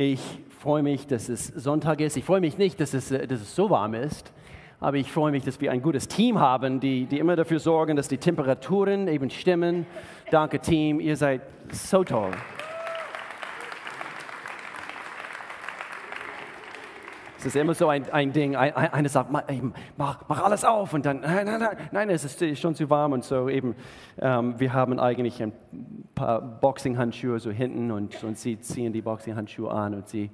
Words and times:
Ich 0.00 0.20
freue 0.60 0.84
mich, 0.84 1.08
dass 1.08 1.28
es 1.28 1.48
Sonntag 1.48 2.00
ist. 2.00 2.16
Ich 2.16 2.24
freue 2.24 2.38
mich 2.38 2.56
nicht, 2.56 2.78
dass 2.78 2.94
es, 2.94 3.08
dass 3.08 3.40
es 3.40 3.56
so 3.56 3.68
warm 3.68 3.94
ist, 3.94 4.32
aber 4.78 4.96
ich 4.96 5.10
freue 5.10 5.32
mich, 5.32 5.42
dass 5.42 5.60
wir 5.60 5.72
ein 5.72 5.82
gutes 5.82 6.06
Team 6.06 6.38
haben, 6.38 6.78
die, 6.78 7.06
die 7.06 7.18
immer 7.18 7.34
dafür 7.34 7.58
sorgen, 7.58 7.96
dass 7.96 8.06
die 8.06 8.18
Temperaturen 8.18 9.08
eben 9.08 9.28
stimmen. 9.28 9.86
Danke, 10.30 10.60
Team, 10.60 11.00
ihr 11.00 11.16
seid 11.16 11.40
so 11.72 12.04
toll. 12.04 12.30
Es 17.38 17.46
ist 17.46 17.54
immer 17.54 17.72
so 17.72 17.88
ein, 17.88 18.10
ein 18.10 18.32
Ding, 18.32 18.56
ein, 18.56 18.74
eine 18.74 19.08
sagt, 19.08 19.30
mach, 19.30 19.44
mach, 20.26 20.42
alles 20.42 20.64
auf 20.64 20.92
und 20.92 21.06
dann, 21.06 21.20
nein, 21.20 21.46
nein, 21.46 21.60
nein, 21.60 21.88
nein, 21.92 22.10
es 22.10 22.24
ist 22.24 22.58
schon 22.58 22.74
zu 22.74 22.90
warm 22.90 23.12
und 23.12 23.22
so 23.22 23.48
eben. 23.48 23.76
Ähm, 24.20 24.58
wir 24.58 24.72
haben 24.72 24.98
eigentlich 24.98 25.40
ein 25.40 25.52
paar 26.16 26.40
Boxing-Handschuhe 26.40 27.38
so 27.38 27.52
hinten 27.52 27.92
und, 27.92 28.24
und 28.24 28.36
sie 28.36 28.58
ziehen 28.58 28.92
die 28.92 29.02
Boxing-Handschuhe 29.02 29.70
an 29.70 29.94
und 29.94 30.08
sie 30.08 30.30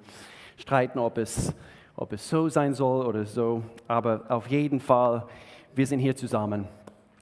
streiten, 0.56 0.98
ob 0.98 1.18
es, 1.18 1.54
ob 1.94 2.14
es 2.14 2.26
so 2.26 2.48
sein 2.48 2.72
soll 2.72 3.04
oder 3.04 3.26
so. 3.26 3.62
Aber 3.86 4.22
auf 4.30 4.46
jeden 4.46 4.80
Fall, 4.80 5.26
wir 5.74 5.86
sind 5.86 5.98
hier 5.98 6.16
zusammen 6.16 6.66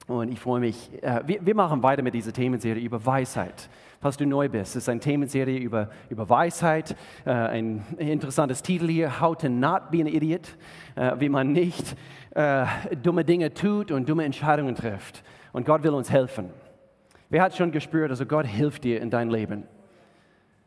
und 0.07 0.31
ich 0.31 0.39
freue 0.39 0.61
mich. 0.61 0.91
Äh, 1.03 1.23
wir, 1.25 1.45
wir 1.45 1.55
machen 1.55 1.83
weiter 1.83 2.03
mit 2.03 2.13
dieser 2.13 2.31
Themenserie 2.31 2.81
über 2.81 3.05
Weisheit 3.05 3.69
falls 4.03 4.17
du 4.17 4.25
neu 4.25 4.49
bist. 4.49 4.71
Es 4.71 4.83
ist 4.83 4.89
eine 4.89 4.99
Themenserie 4.99 5.57
über, 5.57 5.87
über 6.09 6.29
Weisheit. 6.29 6.93
Äh, 7.23 7.31
ein 7.31 7.85
interessantes 7.97 8.61
Titel 8.61 8.89
hier, 8.89 9.21
How 9.21 9.37
to 9.37 9.47
Not 9.47 9.91
Be 9.91 10.01
an 10.01 10.07
Idiot, 10.07 10.57
äh, 10.95 11.13
wie 11.19 11.29
man 11.29 11.53
nicht 11.53 11.95
äh, 12.35 12.65
dumme 13.01 13.23
Dinge 13.23 13.53
tut 13.53 13.91
und 13.91 14.09
dumme 14.09 14.25
Entscheidungen 14.25 14.75
trifft. 14.75 15.23
Und 15.53 15.65
Gott 15.65 15.83
will 15.83 15.93
uns 15.93 16.11
helfen. 16.11 16.49
Wer 17.29 17.43
hat 17.43 17.55
schon 17.55 17.71
gespürt, 17.71 18.09
also 18.11 18.25
Gott 18.25 18.45
hilft 18.45 18.83
dir 18.83 18.99
in 18.99 19.09
dein 19.09 19.29
Leben? 19.29 19.63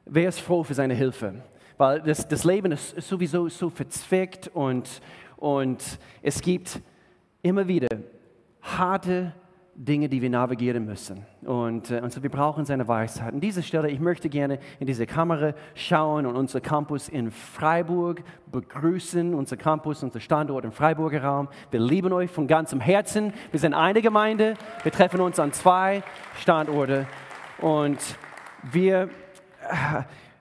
Wer 0.07 0.31
ist 0.31 0.41
froh 0.41 0.65
für 0.65 0.73
seine 0.73 0.95
Hilfe? 0.95 1.35
Weil 1.77 2.01
das, 2.01 2.27
das 2.27 2.43
Leben 2.45 2.73
ist 2.73 2.99
sowieso 3.03 3.51
so 3.51 3.69
verzwickt 3.69 4.49
und, 4.49 5.03
und 5.37 5.99
es 6.23 6.41
gibt 6.41 6.81
immer 7.43 7.69
wieder 7.69 7.89
harte 8.63 9.35
Dinge, 9.79 10.09
die 10.09 10.23
wir 10.23 10.31
navigieren 10.31 10.87
müssen. 10.87 11.27
Und, 11.43 11.91
äh, 11.91 12.01
und 12.01 12.11
so 12.11 12.23
wir 12.23 12.31
brauchen 12.31 12.65
seine 12.65 12.89
Weisheit. 12.89 13.35
An 13.35 13.41
dieser 13.41 13.61
Stelle, 13.61 13.91
ich 13.91 14.01
möchte 14.01 14.31
gerne 14.31 14.59
in 14.81 14.87
diese 14.87 15.07
Kamera 15.07 15.53
schauen 15.75 16.25
und 16.25 16.35
unser 16.35 16.63
Campus 16.63 17.11
in 17.11 17.31
Freiburg 17.31 18.23
begrüßen, 18.51 19.35
unser 19.35 19.59
Campus, 19.59 20.03
unser 20.03 20.21
Standort 20.21 20.65
im 20.65 20.73
Freiburger 20.73 21.23
Raum. 21.23 21.49
Wir 21.71 21.81
lieben 21.81 22.13
euch 22.15 22.31
von 22.31 22.47
ganzem 22.47 22.81
Herzen. 22.81 23.35
Wir 23.51 23.61
sind 23.61 23.75
eine 23.75 24.01
Gemeinde. 24.01 24.55
Wir 24.83 24.93
treffen 24.93 25.21
uns 25.21 25.39
an 25.39 25.53
zwei 25.53 26.03
Standorte 26.41 27.07
und 27.61 27.99
wir 28.63 29.11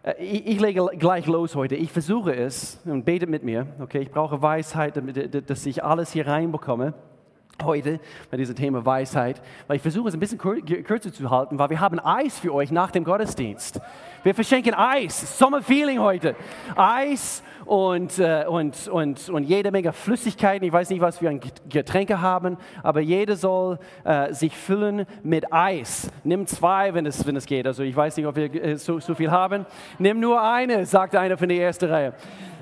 äh, 0.03 0.13
ich, 0.17 0.47
ich, 0.47 0.59
lege 0.61 0.85
gleich 0.97 1.25
los 1.25 1.55
heute. 1.55 1.75
Ich 1.75 1.91
versuche 1.91 2.33
es 2.33 2.79
und 2.85 3.03
bete 3.03 3.27
mit 3.27 3.43
mir. 3.43 3.67
Okay, 3.79 3.99
ich 3.99 4.11
brauche 4.11 4.41
Weisheit, 4.41 4.95
damit, 4.95 5.49
dass 5.49 5.65
ich 5.65 5.83
alles 5.83 6.13
hier 6.13 6.25
reinbekomme 6.25 6.93
heute 7.63 7.99
bei 8.29 8.37
diesem 8.37 8.55
Thema 8.55 8.85
Weisheit, 8.85 9.41
weil 9.67 9.77
ich 9.77 9.81
versuche 9.81 10.09
es 10.09 10.13
ein 10.13 10.19
bisschen 10.19 10.37
kürzer 10.37 11.13
zu 11.13 11.29
halten, 11.29 11.57
weil 11.57 11.69
wir 11.69 11.79
haben 11.79 11.99
Eis 11.99 12.39
für 12.39 12.53
euch 12.53 12.71
nach 12.71 12.91
dem 12.91 13.03
Gottesdienst. 13.03 13.79
Wir 14.23 14.33
verschenken 14.33 14.73
Eis, 14.73 15.37
Sommerfeeling 15.37 15.99
heute. 15.99 16.35
Eis 16.75 17.43
und, 17.65 18.17
äh, 18.19 18.45
und, 18.47 18.87
und, 18.87 19.29
und 19.29 19.43
jede 19.43 19.71
Menge 19.71 19.93
Flüssigkeiten. 19.93 20.67
Ich 20.67 20.73
weiß 20.73 20.89
nicht, 20.89 21.01
was 21.01 21.21
wir 21.21 21.29
an 21.29 21.39
Getränke 21.69 22.21
haben, 22.21 22.57
aber 22.83 23.01
jeder 23.01 23.35
soll 23.35 23.79
äh, 24.03 24.33
sich 24.33 24.55
füllen 24.55 25.05
mit 25.23 25.51
Eis. 25.53 26.11
Nimm 26.23 26.47
zwei, 26.47 26.93
wenn 26.93 27.05
es, 27.05 27.25
wenn 27.25 27.35
es 27.35 27.45
geht. 27.45 27.67
Also 27.67 27.83
ich 27.83 27.95
weiß 27.95 28.17
nicht, 28.17 28.25
ob 28.25 28.35
wir 28.35 28.53
äh, 28.53 28.77
so, 28.77 28.99
so 28.99 29.15
viel 29.15 29.31
haben. 29.31 29.65
Nimm 29.99 30.19
nur 30.19 30.41
eine, 30.41 30.85
sagt 30.85 31.15
einer 31.15 31.37
von 31.37 31.49
der 31.49 31.61
ersten 31.61 31.89
Reihe. 31.89 32.13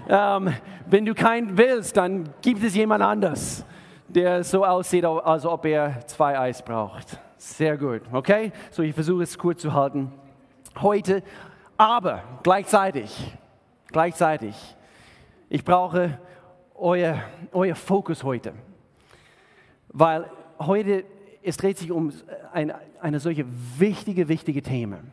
Ähm, 0.10 0.54
wenn 0.90 1.06
du 1.06 1.14
keinen 1.14 1.58
willst, 1.58 1.96
dann 1.96 2.30
gibt 2.42 2.64
es 2.64 2.76
jemand 2.76 3.02
anders 3.02 3.66
der 4.16 4.44
so 4.44 4.66
aussieht, 4.66 5.06
als 5.06 5.46
ob 5.46 5.66
er 5.66 6.06
zwei 6.08 6.40
Eis 6.40 6.64
braucht. 6.64 7.20
Sehr 7.38 7.78
gut, 7.78 8.02
okay? 8.12 8.52
So, 8.72 8.84
ich 8.84 8.94
versuche 8.94 9.24
es 9.24 9.38
kurz 9.38 9.62
zu 9.62 9.74
halten. 9.74 10.12
Heute, 10.82 11.24
aber 11.78 12.24
gleichzeitig, 12.44 13.36
gleichzeitig, 13.88 14.56
ich 15.50 15.64
brauche 15.64 16.20
euer, 16.76 17.22
euer 17.52 17.76
Fokus 17.76 18.24
heute. 18.24 18.54
Weil 19.90 20.30
heute, 20.60 21.04
es 21.42 21.58
dreht 21.58 21.78
sich 21.78 21.92
um 21.92 22.12
ein, 22.52 22.74
eine 23.02 23.20
solche 23.20 23.46
wichtige, 23.78 24.28
wichtige 24.28 24.62
Themen. 24.62 25.12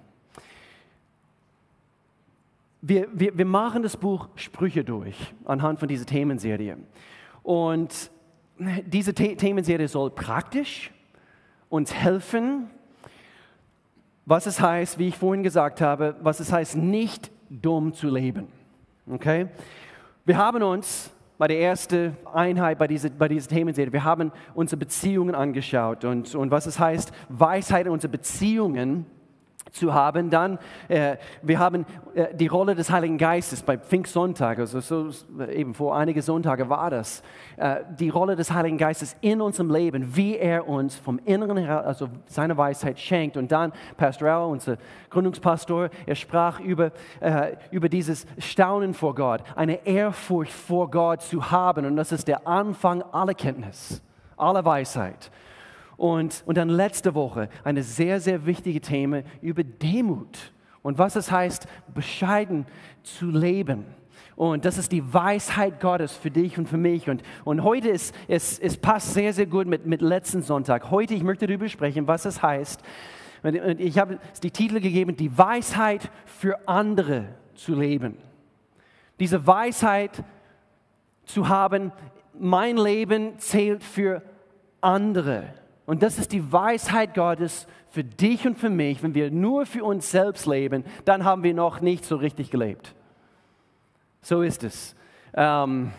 Wir, 2.82 3.08
wir, 3.12 3.36
wir 3.36 3.44
machen 3.44 3.82
das 3.82 3.96
Buch 3.96 4.28
Sprüche 4.36 4.84
durch 4.84 5.34
anhand 5.44 5.80
von 5.80 5.88
dieser 5.88 6.06
Themenserie. 6.06 6.78
Und 7.42 8.10
diese 8.86 9.12
The 9.16 9.36
Themenserie 9.36 9.88
soll 9.88 10.10
praktisch 10.10 10.90
uns 11.68 11.94
helfen, 11.94 12.70
was 14.26 14.46
es 14.46 14.60
heißt, 14.60 14.98
wie 14.98 15.08
ich 15.08 15.16
vorhin 15.16 15.42
gesagt 15.42 15.80
habe, 15.80 16.16
was 16.20 16.40
es 16.40 16.52
heißt, 16.52 16.76
nicht 16.76 17.30
dumm 17.48 17.94
zu 17.94 18.08
leben. 18.08 18.48
Okay? 19.10 19.48
Wir 20.24 20.36
haben 20.36 20.62
uns 20.62 21.10
bei 21.38 21.48
der 21.48 21.58
ersten 21.58 22.16
Einheit 22.34 22.78
bei 22.78 22.86
dieser, 22.86 23.08
bei 23.08 23.26
dieser 23.26 23.48
Themenserie, 23.48 23.92
wir 23.92 24.04
haben 24.04 24.30
unsere 24.54 24.76
Beziehungen 24.76 25.34
angeschaut 25.34 26.04
und, 26.04 26.34
und 26.34 26.50
was 26.50 26.66
es 26.66 26.78
heißt, 26.78 27.12
Weisheit 27.30 27.86
in 27.86 27.92
unseren 27.92 28.10
Beziehungen 28.10 29.06
zu 29.70 29.94
haben. 29.94 30.30
Dann, 30.30 30.58
äh, 30.88 31.16
wir 31.42 31.58
haben 31.58 31.86
äh, 32.14 32.34
die 32.34 32.46
Rolle 32.46 32.74
des 32.74 32.90
Heiligen 32.90 33.18
Geistes 33.18 33.62
bei 33.62 33.78
Pfingstsonntag, 33.78 34.58
also 34.58 34.80
so, 34.80 35.10
eben 35.50 35.74
vor 35.74 35.96
einigen 35.96 36.22
Sonntagen 36.22 36.68
war 36.68 36.90
das, 36.90 37.22
äh, 37.56 37.76
die 37.98 38.08
Rolle 38.08 38.36
des 38.36 38.52
Heiligen 38.52 38.78
Geistes 38.78 39.16
in 39.20 39.40
unserem 39.40 39.70
Leben, 39.70 40.16
wie 40.16 40.36
er 40.36 40.68
uns 40.68 40.96
vom 40.96 41.18
Inneren 41.24 41.56
her, 41.56 41.84
also 41.86 42.08
seine 42.26 42.56
Weisheit 42.56 42.98
schenkt. 42.98 43.36
Und 43.36 43.52
dann 43.52 43.72
Pastor 43.96 44.28
Al, 44.28 44.50
unser 44.50 44.76
Gründungspastor, 45.10 45.90
er 46.06 46.14
sprach 46.14 46.60
über, 46.60 46.92
äh, 47.20 47.56
über 47.70 47.88
dieses 47.88 48.26
Staunen 48.38 48.94
vor 48.94 49.14
Gott, 49.14 49.42
eine 49.56 49.86
Ehrfurcht 49.86 50.52
vor 50.52 50.90
Gott 50.90 51.22
zu 51.22 51.50
haben. 51.50 51.86
Und 51.86 51.96
das 51.96 52.12
ist 52.12 52.28
der 52.28 52.46
Anfang 52.46 53.02
aller 53.12 53.34
Kenntnis, 53.34 54.02
aller 54.36 54.64
Weisheit. 54.64 55.30
Und, 56.00 56.44
und 56.46 56.56
dann 56.56 56.70
letzte 56.70 57.14
Woche 57.14 57.50
eine 57.62 57.82
sehr, 57.82 58.20
sehr 58.20 58.46
wichtige 58.46 58.80
Thema 58.80 59.22
über 59.42 59.62
Demut 59.62 60.50
und 60.80 60.96
was 60.96 61.14
es 61.14 61.30
heißt, 61.30 61.66
bescheiden 61.92 62.64
zu 63.02 63.26
leben. 63.26 63.84
Und 64.34 64.64
das 64.64 64.78
ist 64.78 64.92
die 64.92 65.12
Weisheit 65.12 65.78
Gottes 65.78 66.16
für 66.16 66.30
dich 66.30 66.56
und 66.56 66.70
für 66.70 66.78
mich. 66.78 67.10
Und, 67.10 67.22
und 67.44 67.62
heute 67.62 67.90
ist 67.90 68.14
es, 68.28 68.58
es 68.58 68.78
passt 68.78 69.12
sehr, 69.12 69.34
sehr 69.34 69.44
gut 69.44 69.66
mit, 69.66 69.84
mit 69.84 70.00
letzten 70.00 70.40
Sonntag. 70.40 70.90
Heute, 70.90 71.12
ich 71.12 71.22
möchte 71.22 71.46
darüber 71.46 71.68
sprechen, 71.68 72.08
was 72.08 72.24
es 72.24 72.42
heißt. 72.42 72.80
Und 73.42 73.56
ich 73.78 73.98
habe 73.98 74.20
die 74.42 74.50
Titel 74.50 74.80
gegeben, 74.80 75.16
die 75.16 75.36
Weisheit 75.36 76.10
für 76.24 76.66
andere 76.66 77.26
zu 77.54 77.74
leben. 77.74 78.16
Diese 79.18 79.46
Weisheit 79.46 80.24
zu 81.26 81.50
haben, 81.50 81.92
mein 82.38 82.78
Leben 82.78 83.38
zählt 83.38 83.84
für 83.84 84.22
andere. 84.80 85.59
Und 85.90 86.04
das 86.04 86.20
ist 86.20 86.30
die 86.30 86.52
Weisheit 86.52 87.14
Gottes 87.14 87.66
für 87.88 88.04
dich 88.04 88.46
und 88.46 88.56
für 88.56 88.70
mich. 88.70 89.02
Wenn 89.02 89.12
wir 89.12 89.32
nur 89.32 89.66
für 89.66 89.82
uns 89.82 90.08
selbst 90.08 90.46
leben, 90.46 90.84
dann 91.04 91.24
haben 91.24 91.42
wir 91.42 91.52
noch 91.52 91.80
nicht 91.80 92.04
so 92.04 92.14
richtig 92.14 92.52
gelebt. 92.52 92.94
So 94.22 94.42
ist 94.42 94.62
es. 94.62 94.94
Ähm, 95.34 95.90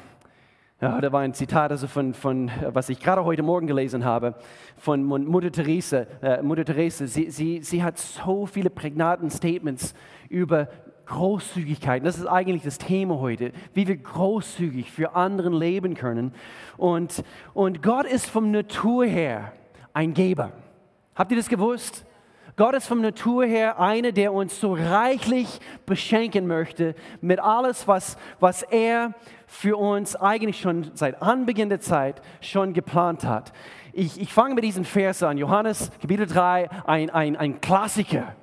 ja, 0.80 1.02
da 1.02 1.12
war 1.12 1.20
ein 1.20 1.34
Zitat 1.34 1.72
also 1.72 1.88
von, 1.88 2.14
von, 2.14 2.50
was 2.70 2.88
ich 2.88 3.02
gerade 3.02 3.26
heute 3.26 3.44
Morgen 3.44 3.68
gelesen 3.68 4.06
habe, 4.06 4.36
von 4.78 5.04
Mutter 5.04 5.52
Therese. 5.52 6.08
Äh, 6.22 6.42
Mutter 6.42 6.64
Therese, 6.64 7.10
sie, 7.10 7.30
sie, 7.30 7.62
sie 7.62 7.84
hat 7.84 7.98
so 7.98 8.46
viele 8.46 8.70
prägnanten 8.70 9.30
Statements 9.30 9.94
über 10.30 10.70
Großzügigkeit. 11.06 12.06
Das 12.06 12.18
ist 12.18 12.28
eigentlich 12.28 12.64
das 12.64 12.78
Thema 12.78 13.20
heute, 13.20 13.52
wie 13.74 13.90
wir 13.90 13.98
großzügig 13.98 14.90
für 14.90 15.16
anderen 15.18 15.52
leben 15.52 15.96
können. 15.96 16.34
Und, 16.78 17.26
und 17.54 17.84
Gott 17.84 18.06
ist 18.06 18.30
vom 18.30 18.52
Natur 18.52 19.04
her 19.06 19.52
ein 19.94 20.14
Geber. 20.14 20.52
Habt 21.16 21.32
ihr 21.32 21.38
das 21.38 21.50
gewusst? 21.50 22.06
Gott 22.58 22.76
ist 22.76 22.88
von 22.88 23.02
Natur 23.02 23.46
her 23.46 23.80
einer, 23.80 24.12
der 24.12 24.34
uns 24.34 24.60
so 24.60 24.74
reichlich 24.74 25.60
beschenken 25.86 26.48
möchte 26.48 26.96
mit 27.22 27.40
alles, 27.40 27.88
was, 27.88 28.18
was 28.40 28.62
er 28.64 29.14
für 29.48 29.78
uns 29.78 30.16
eigentlich 30.16 30.60
schon 30.60 30.92
seit 30.94 31.22
Anbeginn 31.22 31.70
der 31.70 31.80
Zeit 31.80 32.22
schon 32.42 32.74
geplant 32.74 33.24
hat. 33.24 33.54
Ich, 33.94 34.20
ich 34.20 34.34
fange 34.34 34.56
mit 34.56 34.64
diesem 34.64 34.86
Vers 34.86 35.24
an, 35.24 35.38
Johannes 35.38 35.92
Kapitel 36.02 36.26
3, 36.26 36.70
ein, 36.86 37.10
ein, 37.10 37.36
ein 37.36 37.62
Klassiker 37.62 38.36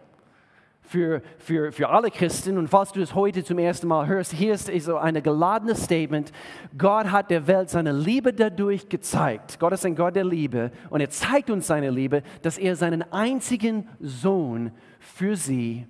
für, 0.89 1.23
für, 1.39 1.71
für 1.71 1.89
alle 1.91 2.11
Christen. 2.11 2.57
Und 2.57 2.69
falls 2.69 2.93
du 2.93 3.01
es 3.01 3.15
heute 3.15 3.45
zum 3.45 3.59
ersten 3.59 3.87
Mal 3.87 4.07
hörst, 4.07 4.33
hier 4.33 4.55
ist 4.55 4.71
so 4.81 4.97
ein 4.97 5.23
geladenes 5.23 5.85
Statement. 5.85 6.33
Gott 6.77 7.11
hat 7.11 7.31
der 7.31 7.47
Welt 7.47 7.69
seine 7.71 7.93
Liebe 7.93 8.33
dadurch 8.33 8.89
gezeigt. 8.89 9.61
Gott 9.61 9.73
ist 9.75 9.85
ein 9.85 9.95
Gott 9.95 10.17
der 10.17 10.25
Liebe. 10.25 10.73
Und 10.89 11.01
er 11.01 11.11
zeigt 11.11 11.51
uns 11.51 11.67
seine 11.67 11.91
Liebe, 11.91 12.23
dass 12.43 12.59
er 12.59 12.75
seinen 12.75 13.03
einzigen 13.13 13.87
Sohn 14.01 14.73
für 14.99 15.37
sie 15.37 15.87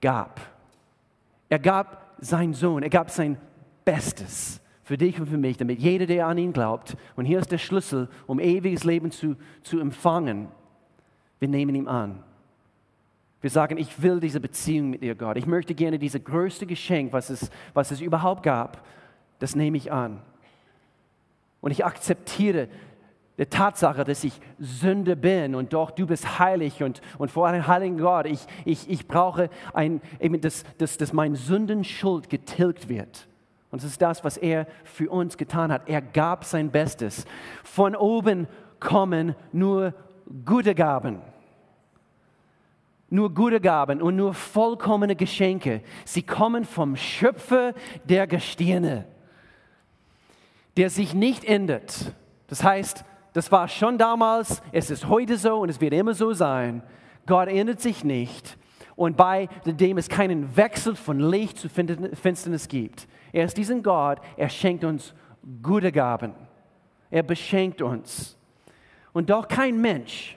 gab. 0.00 0.40
Er 1.50 1.58
gab 1.58 2.14
seinen 2.18 2.54
Sohn, 2.54 2.82
er 2.82 2.90
gab 2.90 3.10
sein 3.10 3.36
Bestes 3.84 4.60
für 4.82 4.96
dich 4.96 5.20
und 5.20 5.26
für 5.26 5.38
mich, 5.38 5.56
damit 5.56 5.78
jeder, 5.78 6.06
der 6.06 6.26
an 6.26 6.38
ihn 6.38 6.52
glaubt, 6.52 6.96
und 7.16 7.24
hier 7.26 7.38
ist 7.38 7.52
der 7.52 7.58
Schlüssel, 7.58 8.08
um 8.26 8.40
ewiges 8.40 8.84
Leben 8.84 9.10
zu, 9.10 9.36
zu 9.62 9.78
empfangen, 9.78 10.48
wir 11.38 11.48
nehmen 11.48 11.74
ihn 11.74 11.88
an. 11.88 12.22
Wir 13.44 13.50
sagen, 13.50 13.76
ich 13.76 14.00
will 14.00 14.20
diese 14.20 14.40
Beziehung 14.40 14.88
mit 14.88 15.02
dir, 15.02 15.14
Gott. 15.14 15.36
Ich 15.36 15.44
möchte 15.44 15.74
gerne 15.74 15.98
dieses 15.98 16.24
größte 16.24 16.64
Geschenk, 16.64 17.12
was 17.12 17.28
es, 17.28 17.50
was 17.74 17.90
es 17.90 18.00
überhaupt 18.00 18.42
gab, 18.42 18.86
das 19.38 19.54
nehme 19.54 19.76
ich 19.76 19.92
an. 19.92 20.22
Und 21.60 21.70
ich 21.70 21.84
akzeptiere 21.84 22.68
die 23.36 23.44
Tatsache, 23.44 24.04
dass 24.04 24.24
ich 24.24 24.40
Sünde 24.58 25.14
bin 25.14 25.54
und 25.54 25.74
doch 25.74 25.90
du 25.90 26.06
bist 26.06 26.38
heilig 26.38 26.82
und, 26.82 27.02
und 27.18 27.30
vor 27.30 27.46
einem 27.46 27.66
heiligen 27.66 27.98
Gott, 27.98 28.24
ich, 28.24 28.46
ich, 28.64 28.88
ich 28.88 29.06
brauche, 29.06 29.50
ein, 29.74 30.00
eben, 30.20 30.40
dass, 30.40 30.64
dass, 30.78 30.96
dass 30.96 31.12
mein 31.12 31.34
Sündenschuld 31.34 32.30
getilgt 32.30 32.88
wird. 32.88 33.28
Und 33.70 33.82
das 33.82 33.90
ist 33.90 34.00
das, 34.00 34.24
was 34.24 34.38
er 34.38 34.66
für 34.84 35.10
uns 35.10 35.36
getan 35.36 35.70
hat. 35.70 35.86
Er 35.86 36.00
gab 36.00 36.46
sein 36.46 36.70
Bestes. 36.70 37.26
Von 37.62 37.94
oben 37.94 38.48
kommen 38.80 39.36
nur 39.52 39.92
gute 40.46 40.74
Gaben. 40.74 41.20
Nur 43.14 43.32
gute 43.32 43.60
Gaben 43.60 44.02
und 44.02 44.16
nur 44.16 44.34
vollkommene 44.34 45.14
Geschenke. 45.14 45.82
Sie 46.04 46.22
kommen 46.22 46.64
vom 46.64 46.96
Schöpfer 46.96 47.72
der 48.02 48.26
Gestirne, 48.26 49.06
der 50.76 50.90
sich 50.90 51.14
nicht 51.14 51.44
ändert. 51.44 52.12
Das 52.48 52.64
heißt, 52.64 53.04
das 53.32 53.52
war 53.52 53.68
schon 53.68 53.98
damals, 53.98 54.60
es 54.72 54.90
ist 54.90 55.08
heute 55.08 55.36
so 55.36 55.60
und 55.60 55.68
es 55.68 55.80
wird 55.80 55.94
immer 55.94 56.12
so 56.14 56.32
sein. 56.32 56.82
Gott 57.24 57.46
ändert 57.46 57.80
sich 57.80 58.02
nicht. 58.02 58.58
Und 58.96 59.16
bei 59.16 59.48
dem 59.64 59.96
es 59.96 60.08
keinen 60.08 60.56
Wechsel 60.56 60.96
von 60.96 61.20
Licht 61.20 61.58
zu 61.58 61.68
Finsternis 61.68 62.66
gibt. 62.66 63.06
Er 63.32 63.44
ist 63.44 63.56
diesen 63.56 63.84
Gott, 63.84 64.18
er 64.36 64.48
schenkt 64.48 64.82
uns 64.82 65.14
gute 65.62 65.92
Gaben. 65.92 66.34
Er 67.12 67.22
beschenkt 67.22 67.80
uns. 67.80 68.36
Und 69.12 69.30
doch 69.30 69.46
kein 69.46 69.80
Mensch, 69.80 70.36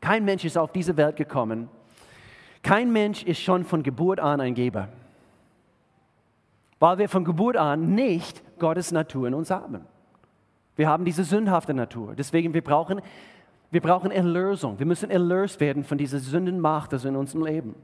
kein 0.00 0.24
Mensch 0.24 0.44
ist 0.44 0.56
auf 0.56 0.72
diese 0.72 0.96
Welt 0.96 1.16
gekommen. 1.16 1.68
Kein 2.62 2.92
Mensch 2.92 3.22
ist 3.22 3.40
schon 3.40 3.64
von 3.64 3.82
Geburt 3.82 4.20
an 4.20 4.40
ein 4.40 4.54
Geber. 4.54 4.88
Weil 6.78 6.98
wir 6.98 7.08
von 7.08 7.24
Geburt 7.24 7.56
an 7.56 7.94
nicht 7.94 8.42
Gottes 8.58 8.92
Natur 8.92 9.28
in 9.28 9.34
uns 9.34 9.50
haben. 9.50 9.80
Wir 10.76 10.88
haben 10.88 11.04
diese 11.04 11.24
sündhafte 11.24 11.74
Natur. 11.74 12.14
Deswegen 12.14 12.54
wir 12.54 12.62
brauchen 12.62 13.00
wir 13.70 13.80
brauchen 13.82 14.10
Erlösung. 14.10 14.78
Wir 14.78 14.86
müssen 14.86 15.10
erlöst 15.10 15.60
werden 15.60 15.84
von 15.84 15.98
dieser 15.98 16.18
Sündenmacht, 16.18 16.92
das 16.92 17.04
in 17.04 17.16
unserem 17.16 17.44
Leben. 17.44 17.74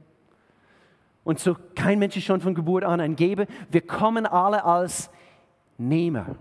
Und 1.24 1.38
so 1.38 1.56
kein 1.74 1.98
Mensch 1.98 2.16
ist 2.16 2.24
schon 2.24 2.40
von 2.40 2.54
Geburt 2.54 2.84
an 2.84 3.00
ein 3.00 3.16
Geber. 3.16 3.46
Wir 3.70 3.82
kommen 3.82 4.26
alle 4.26 4.64
als 4.64 5.10
Nehmer 5.76 6.36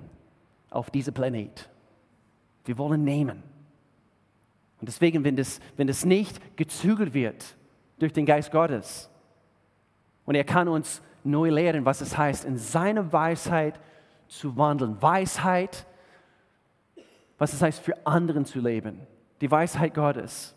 auf 0.69 0.91
diesen 0.91 1.13
Planet. 1.13 1.69
Wir 2.65 2.77
wollen 2.77 3.03
nehmen. 3.03 3.43
Und 4.83 4.87
deswegen, 4.87 5.23
wenn 5.23 5.37
das, 5.37 5.61
wenn 5.77 5.87
das 5.87 6.03
nicht 6.03 6.57
gezügelt 6.57 7.13
wird 7.13 7.55
durch 7.99 8.11
den 8.11 8.25
Geist 8.25 8.51
Gottes 8.51 9.09
und 10.25 10.35
er 10.35 10.43
kann 10.43 10.67
uns 10.67 11.01
neu 11.23 11.49
lehren, 11.49 11.85
was 11.85 12.01
es 12.01 12.17
heißt, 12.17 12.43
in 12.43 12.57
seine 12.57 13.13
Weisheit 13.13 13.79
zu 14.27 14.57
wandeln. 14.57 15.01
Weisheit, 15.01 15.85
was 17.37 17.53
es 17.53 17.61
heißt, 17.61 17.79
für 17.79 18.05
anderen 18.05 18.43
zu 18.43 18.59
leben. 18.59 18.99
Die 19.39 19.49
Weisheit 19.49 19.93
Gottes. 19.93 20.53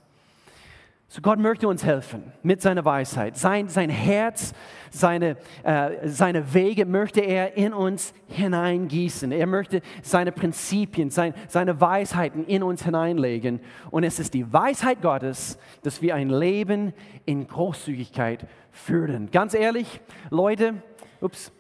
So 1.09 1.23
Gott 1.23 1.39
möchte 1.39 1.69
uns 1.69 1.85
helfen 1.85 2.33
mit 2.43 2.61
seiner 2.61 2.85
Weisheit. 2.85 3.37
Sein, 3.37 3.69
sein 3.69 3.91
Herz, 3.91 4.53
seine, 4.91 5.37
äh, 5.63 6.09
seine 6.09 6.53
Wege 6.53 6.85
möchte 6.85 7.21
er 7.21 7.57
in 7.57 7.73
uns 7.73 8.13
hineingießen. 8.29 9.31
Er 9.31 9.47
möchte 9.47 9.83
seine 10.03 10.33
Prinzipien, 10.33 11.11
sein, 11.11 11.33
seine 11.47 11.81
Weisheiten 11.81 12.45
in 12.45 12.65
uns 12.65 12.85
hineinlegen. 12.85 13.61
Und 13.91 14.03
es 14.03 14.19
ist 14.19 14.35
die 14.35 14.53
Weisheit 14.53 15.01
Gottes, 15.01 15.59
dass 15.83 16.03
wir 16.03 16.17
ein 16.17 16.29
Leben 16.29 16.93
in 17.25 17.47
Großzügigkeit 17.47 18.45
führen. 18.73 19.31
Ganz 19.31 19.55
ehrlich, 19.55 20.01
Leute, 20.31 20.75
ups, 21.21 21.53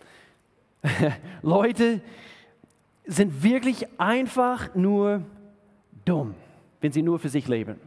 Leute 1.42 2.00
sind 3.04 3.44
wirklich 3.44 3.86
einfach 3.98 4.74
nur 4.74 5.22
dumm, 6.04 6.34
wenn 6.80 6.90
sie 6.90 7.02
nur 7.02 7.20
für 7.20 7.28
sich 7.28 7.46
leben. 7.46 7.78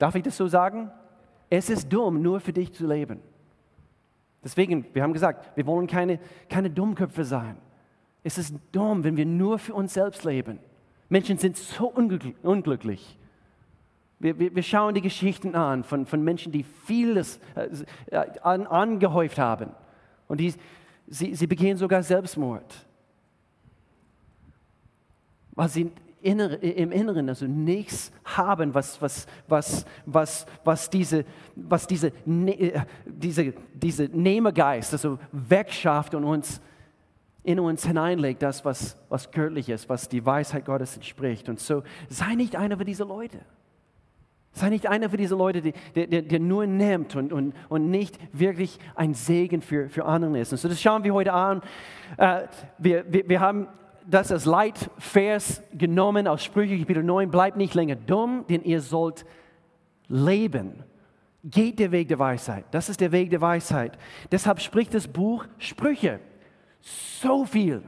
Darf 0.00 0.14
ich 0.14 0.22
das 0.22 0.36
so 0.36 0.48
sagen? 0.48 0.90
Es 1.50 1.68
ist 1.68 1.92
dumm, 1.92 2.22
nur 2.22 2.40
für 2.40 2.54
dich 2.54 2.72
zu 2.72 2.86
leben. 2.86 3.20
Deswegen, 4.42 4.86
wir 4.94 5.02
haben 5.02 5.12
gesagt, 5.12 5.54
wir 5.56 5.66
wollen 5.66 5.86
keine, 5.86 6.18
keine 6.48 6.70
Dummköpfe 6.70 7.22
sein. 7.22 7.58
Es 8.24 8.38
ist 8.38 8.54
dumm, 8.72 9.04
wenn 9.04 9.18
wir 9.18 9.26
nur 9.26 9.58
für 9.58 9.74
uns 9.74 9.92
selbst 9.92 10.24
leben. 10.24 10.58
Menschen 11.10 11.36
sind 11.36 11.58
so 11.58 11.86
unglücklich. 11.86 13.18
Wir, 14.18 14.38
wir, 14.38 14.54
wir 14.54 14.62
schauen 14.62 14.94
die 14.94 15.02
Geschichten 15.02 15.54
an 15.54 15.84
von, 15.84 16.06
von 16.06 16.22
Menschen, 16.24 16.50
die 16.50 16.62
vieles 16.62 17.38
äh, 18.10 18.26
an, 18.40 18.66
angehäuft 18.66 19.38
haben. 19.38 19.70
Und 20.28 20.40
die, 20.40 20.54
sie, 21.08 21.34
sie 21.34 21.46
begehen 21.46 21.76
sogar 21.76 22.02
Selbstmord. 22.02 22.86
Weil 25.52 25.68
sie 25.68 25.92
im 26.22 26.92
Inneren 26.92 27.28
also 27.28 27.46
nichts 27.46 28.12
haben, 28.24 28.74
was, 28.74 29.00
was, 29.00 29.26
was, 29.48 29.86
was, 30.06 30.46
was, 30.64 30.90
diese, 30.90 31.24
was 31.56 31.86
diese, 31.86 32.12
ne, 32.24 32.52
äh, 32.52 32.80
diese, 33.06 33.54
diese 33.74 34.04
Nehmergeist 34.04 34.92
also 34.92 35.18
wegschafft 35.32 36.14
und 36.14 36.24
uns 36.24 36.60
in 37.42 37.58
uns 37.58 37.86
hineinlegt, 37.86 38.42
das, 38.42 38.64
was, 38.64 38.96
was 39.08 39.30
göttlich 39.30 39.68
ist, 39.70 39.88
was 39.88 40.08
die 40.08 40.24
Weisheit 40.24 40.66
Gottes 40.66 40.96
entspricht. 40.96 41.48
Und 41.48 41.58
so 41.58 41.82
sei 42.08 42.34
nicht 42.34 42.56
einer 42.56 42.76
von 42.76 42.84
diesen 42.84 43.08
Leute. 43.08 43.40
Sei 44.52 44.68
nicht 44.68 44.88
einer 44.88 45.08
von 45.08 45.16
diesen 45.16 45.38
Leuten, 45.38 45.72
der, 45.94 46.06
der, 46.06 46.22
der 46.22 46.40
nur 46.40 46.66
nimmt 46.66 47.16
und, 47.16 47.32
und, 47.32 47.54
und 47.68 47.88
nicht 47.88 48.18
wirklich 48.32 48.78
ein 48.94 49.14
Segen 49.14 49.62
für, 49.62 49.88
für 49.88 50.04
andere 50.04 50.40
ist. 50.40 50.52
Und 50.52 50.58
so 50.58 50.68
das 50.68 50.80
schauen 50.80 51.04
wir 51.04 51.14
heute 51.14 51.32
an. 51.32 51.62
Äh, 52.16 52.42
wir, 52.78 53.10
wir, 53.10 53.28
wir 53.28 53.40
haben 53.40 53.68
das 54.10 54.32
als 54.32 54.44
Leitvers 54.44 55.62
genommen 55.72 56.26
aus 56.26 56.44
Sprüche 56.44 56.78
Kapitel 56.78 57.02
9. 57.02 57.30
Bleibt 57.30 57.56
nicht 57.56 57.74
länger 57.74 57.96
dumm, 57.96 58.44
denn 58.48 58.62
ihr 58.62 58.80
sollt 58.80 59.24
leben. 60.08 60.84
Geht 61.44 61.78
der 61.78 61.90
Weg 61.92 62.08
der 62.08 62.18
Weisheit. 62.18 62.64
Das 62.72 62.88
ist 62.88 63.00
der 63.00 63.12
Weg 63.12 63.30
der 63.30 63.40
Weisheit. 63.40 63.96
Deshalb 64.30 64.60
spricht 64.60 64.92
das 64.94 65.08
Buch 65.08 65.46
Sprüche 65.58 66.20
so 66.80 67.44
viel 67.44 67.82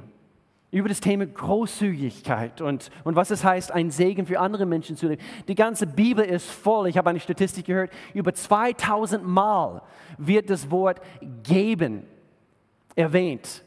über 0.71 0.88
das 0.88 1.00
Thema 1.00 1.26
Großzügigkeit 1.26 2.62
und, 2.62 2.91
und 3.05 3.14
was 3.14 3.31
es 3.31 3.45
heißt, 3.45 3.73
ein 3.73 3.91
Segen 3.91 4.25
für 4.25 4.41
andere 4.41 4.64
Menschen 4.64 4.97
zu 4.97 5.07
leben. 5.07 5.23
Die 5.47 5.55
ganze 5.55 5.87
Bibel 5.87 6.25
ist 6.25 6.50
voll. 6.50 6.88
Ich 6.88 6.97
habe 6.97 7.11
eine 7.11 7.21
Statistik 7.21 7.67
gehört, 7.67 7.93
über 8.14 8.33
2000 8.33 9.26
Mal 9.26 9.83
wird 10.17 10.49
das 10.49 10.71
Wort 10.71 11.00
geben 11.43 12.05
erwähnt 12.95 13.62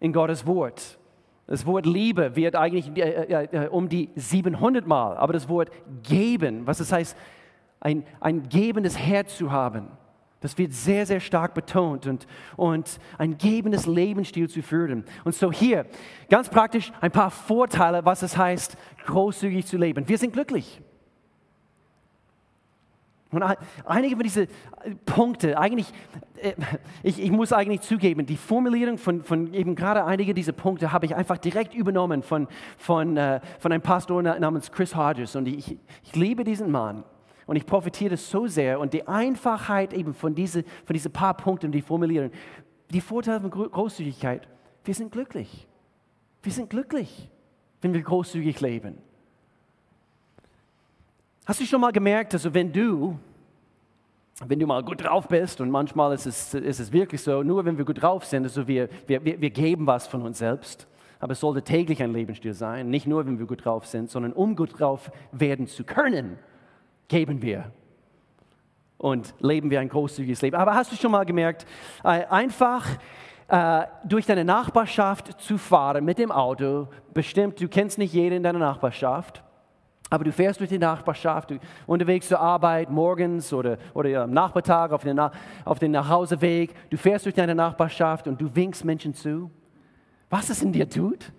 in 0.00 0.12
Gottes 0.12 0.46
Wort. 0.46 0.98
Das 1.46 1.66
Wort 1.66 1.84
Liebe 1.84 2.36
wird 2.36 2.56
eigentlich 2.56 2.96
äh, 2.96 3.00
äh, 3.00 3.64
äh, 3.64 3.68
um 3.68 3.88
die 3.88 4.10
700 4.14 4.86
Mal, 4.86 5.16
aber 5.16 5.32
das 5.32 5.48
Wort 5.48 5.70
geben, 6.02 6.66
was 6.66 6.80
es 6.80 6.90
heißt, 6.90 7.16
ein, 7.80 8.04
ein 8.20 8.48
gebendes 8.48 8.98
Herz 8.98 9.36
zu 9.36 9.52
haben, 9.52 9.88
das 10.40 10.58
wird 10.58 10.72
sehr, 10.72 11.06
sehr 11.06 11.20
stark 11.20 11.54
betont 11.54 12.06
und, 12.06 12.26
und 12.56 12.98
ein 13.16 13.38
gebendes 13.38 13.86
Lebensstil 13.86 14.48
zu 14.48 14.62
führen. 14.62 15.04
Und 15.24 15.34
so 15.34 15.50
hier, 15.50 15.86
ganz 16.28 16.50
praktisch, 16.50 16.92
ein 17.00 17.10
paar 17.10 17.30
Vorteile, 17.30 18.04
was 18.04 18.22
es 18.22 18.36
heißt, 18.36 18.76
großzügig 19.06 19.66
zu 19.66 19.78
leben. 19.78 20.06
Wir 20.06 20.18
sind 20.18 20.34
glücklich. 20.34 20.82
Und 23.36 23.56
einige 23.84 24.16
von 24.16 24.22
diesen 24.22 24.48
Punkte, 25.04 25.58
eigentlich, 25.58 25.92
äh, 26.36 26.54
ich, 27.02 27.22
ich, 27.22 27.30
muss 27.30 27.52
eigentlich 27.52 27.80
zugeben, 27.82 28.26
die 28.26 28.36
Formulierung 28.36 28.98
von, 28.98 29.22
von 29.22 29.52
eben 29.54 29.74
gerade 29.74 30.04
einige 30.04 30.34
dieser 30.34 30.52
Punkte 30.52 30.92
habe 30.92 31.06
ich 31.06 31.14
einfach 31.14 31.38
direkt 31.38 31.74
übernommen 31.74 32.22
von, 32.22 32.48
von, 32.76 33.16
äh, 33.16 33.40
von 33.58 33.72
einem 33.72 33.82
Pastor 33.82 34.22
namens 34.22 34.70
Chris 34.72 34.94
Hodges. 34.94 35.36
Und 35.36 35.46
ich, 35.46 35.78
ich 36.02 36.16
liebe 36.16 36.44
diesen 36.44 36.70
Mann. 36.70 37.04
Und 37.46 37.56
ich 37.56 37.66
profitiere 37.66 38.16
so 38.16 38.46
sehr. 38.46 38.80
Und 38.80 38.94
die 38.94 39.06
Einfachheit 39.06 39.92
eben 39.92 40.14
von 40.14 40.34
diesen 40.34 40.64
von 40.84 40.94
diese 40.94 41.10
paar 41.10 41.34
Punkten, 41.34 41.72
die 41.72 41.82
formulieren, 41.82 42.30
die 42.90 43.00
Vorteile 43.00 43.40
von 43.40 43.50
Großzügigkeit, 43.50 44.48
wir 44.84 44.94
sind 44.94 45.12
glücklich. 45.12 45.66
Wir 46.42 46.52
sind 46.52 46.70
glücklich, 46.70 47.30
wenn 47.80 47.94
wir 47.94 48.02
großzügig 48.02 48.60
leben. 48.60 48.98
Hast 51.46 51.60
du 51.60 51.66
schon 51.66 51.80
mal 51.80 51.92
gemerkt, 51.92 52.32
also 52.32 52.54
wenn 52.54 52.72
du, 52.72 53.18
wenn 54.46 54.58
du 54.58 54.66
mal 54.66 54.82
gut 54.82 55.04
drauf 55.04 55.28
bist 55.28 55.60
und 55.60 55.70
manchmal 55.70 56.14
ist 56.14 56.24
es, 56.24 56.54
ist 56.54 56.80
es 56.80 56.90
wirklich 56.90 57.20
so, 57.20 57.42
nur 57.42 57.64
wenn 57.66 57.76
wir 57.76 57.84
gut 57.84 58.00
drauf 58.00 58.24
sind, 58.24 58.44
also 58.44 58.66
wir, 58.66 58.88
wir, 59.06 59.22
wir 59.22 59.50
geben 59.50 59.86
was 59.86 60.06
von 60.06 60.22
uns 60.22 60.38
selbst, 60.38 60.86
aber 61.20 61.32
es 61.32 61.40
sollte 61.40 61.62
täglich 61.62 62.02
ein 62.02 62.12
Lebensstil 62.12 62.54
sein, 62.54 62.88
nicht 62.88 63.06
nur 63.06 63.26
wenn 63.26 63.38
wir 63.38 63.46
gut 63.46 63.64
drauf 63.64 63.86
sind, 63.86 64.10
sondern 64.10 64.32
um 64.32 64.56
gut 64.56 64.80
drauf 64.80 65.10
werden 65.32 65.66
zu 65.66 65.84
können, 65.84 66.38
geben 67.08 67.42
wir. 67.42 67.70
und 68.96 69.34
leben 69.40 69.70
wir 69.70 69.80
ein 69.80 69.90
großzügiges 69.90 70.40
Leben. 70.40 70.56
Aber 70.56 70.74
hast 70.74 70.90
du 70.92 70.96
schon 70.96 71.10
mal 71.10 71.24
gemerkt, 71.24 71.66
äh, 72.04 72.24
einfach 72.24 72.86
äh, 73.48 73.82
durch 74.06 74.24
deine 74.24 74.46
Nachbarschaft 74.46 75.40
zu 75.42 75.58
fahren 75.58 76.06
mit 76.06 76.16
dem 76.16 76.32
Auto, 76.32 76.88
bestimmt, 77.12 77.60
du 77.60 77.68
kennst 77.68 77.98
nicht 77.98 78.14
jeden 78.14 78.36
in 78.36 78.42
deiner 78.42 78.58
Nachbarschaft, 78.58 79.42
aber 80.10 80.24
du 80.24 80.32
fährst 80.32 80.60
durch 80.60 80.70
die 80.70 80.78
Nachbarschaft, 80.78 81.50
du, 81.50 81.58
unterwegs 81.86 82.28
zur 82.28 82.40
Arbeit, 82.40 82.90
morgens 82.90 83.52
oder, 83.52 83.78
oder 83.94 84.22
am 84.22 84.30
Nachmittag 84.30 84.92
auf 84.92 85.02
den, 85.02 85.18
auf 85.64 85.78
den 85.78 85.92
Nachhauseweg, 85.92 86.74
du 86.90 86.96
fährst 86.96 87.24
durch 87.24 87.34
deine 87.34 87.54
Nachbarschaft 87.54 88.28
und 88.28 88.40
du 88.40 88.54
winkst 88.54 88.84
Menschen 88.84 89.14
zu. 89.14 89.50
Was 90.30 90.50
es 90.50 90.62
in 90.62 90.72
dir 90.72 90.88
tut? 90.88 91.32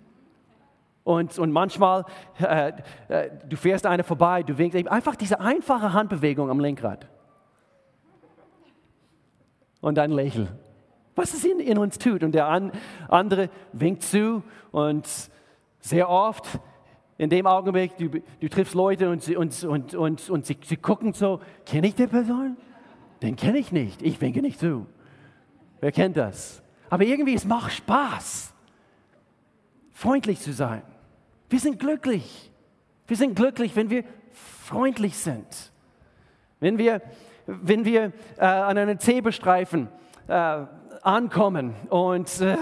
Und, 1.04 1.38
und 1.38 1.52
manchmal, 1.52 2.04
äh, 2.40 2.72
äh, 3.08 3.30
du 3.48 3.56
fährst 3.56 3.86
eine 3.86 4.02
vorbei, 4.02 4.42
du 4.42 4.58
winkst, 4.58 4.88
einfach 4.88 5.14
diese 5.14 5.38
einfache 5.38 5.92
Handbewegung 5.92 6.50
am 6.50 6.58
Lenkrad. 6.58 7.06
Und 9.80 9.98
ein 10.00 10.10
Lächeln. 10.10 10.48
Was 11.14 11.32
es 11.32 11.44
in, 11.44 11.60
in 11.60 11.78
uns 11.78 11.98
tut. 11.98 12.24
Und 12.24 12.32
der 12.32 12.48
an, 12.48 12.72
andere 13.08 13.50
winkt 13.72 14.02
zu 14.02 14.42
und 14.72 15.08
sehr 15.78 16.08
oft 16.10 16.58
in 17.18 17.30
dem 17.30 17.46
Augenblick, 17.46 17.96
du, 17.96 18.08
du 18.08 18.48
triffst 18.48 18.74
Leute 18.74 19.10
und, 19.10 19.22
sie, 19.22 19.36
und, 19.36 19.64
und, 19.64 19.94
und, 19.94 20.30
und 20.30 20.46
sie, 20.46 20.58
sie 20.62 20.76
gucken 20.76 21.12
so, 21.12 21.40
kenne 21.64 21.88
ich 21.88 21.94
die 21.94 22.06
Person? 22.06 22.56
Den 23.22 23.36
kenne 23.36 23.58
ich 23.58 23.72
nicht, 23.72 24.02
ich 24.02 24.20
winke 24.20 24.42
nicht 24.42 24.60
zu. 24.60 24.86
Wer 25.80 25.92
kennt 25.92 26.16
das? 26.16 26.62
Aber 26.90 27.04
irgendwie, 27.04 27.34
es 27.34 27.44
macht 27.44 27.72
Spaß, 27.72 28.54
freundlich 29.92 30.40
zu 30.40 30.52
sein. 30.52 30.82
Wir 31.48 31.58
sind 31.58 31.78
glücklich. 31.78 32.50
Wir 33.06 33.16
sind 33.16 33.34
glücklich, 33.34 33.74
wenn 33.76 33.88
wir 33.88 34.04
freundlich 34.30 35.16
sind. 35.16 35.72
Wenn 36.60 36.76
wir, 36.76 37.00
wenn 37.46 37.84
wir 37.84 38.12
äh, 38.36 38.44
an 38.44 38.76
einem 38.76 38.98
Zebestreifen 38.98 39.88
äh, 40.28 40.64
ankommen 41.06 41.74
und 41.88 42.40
äh, 42.40 42.56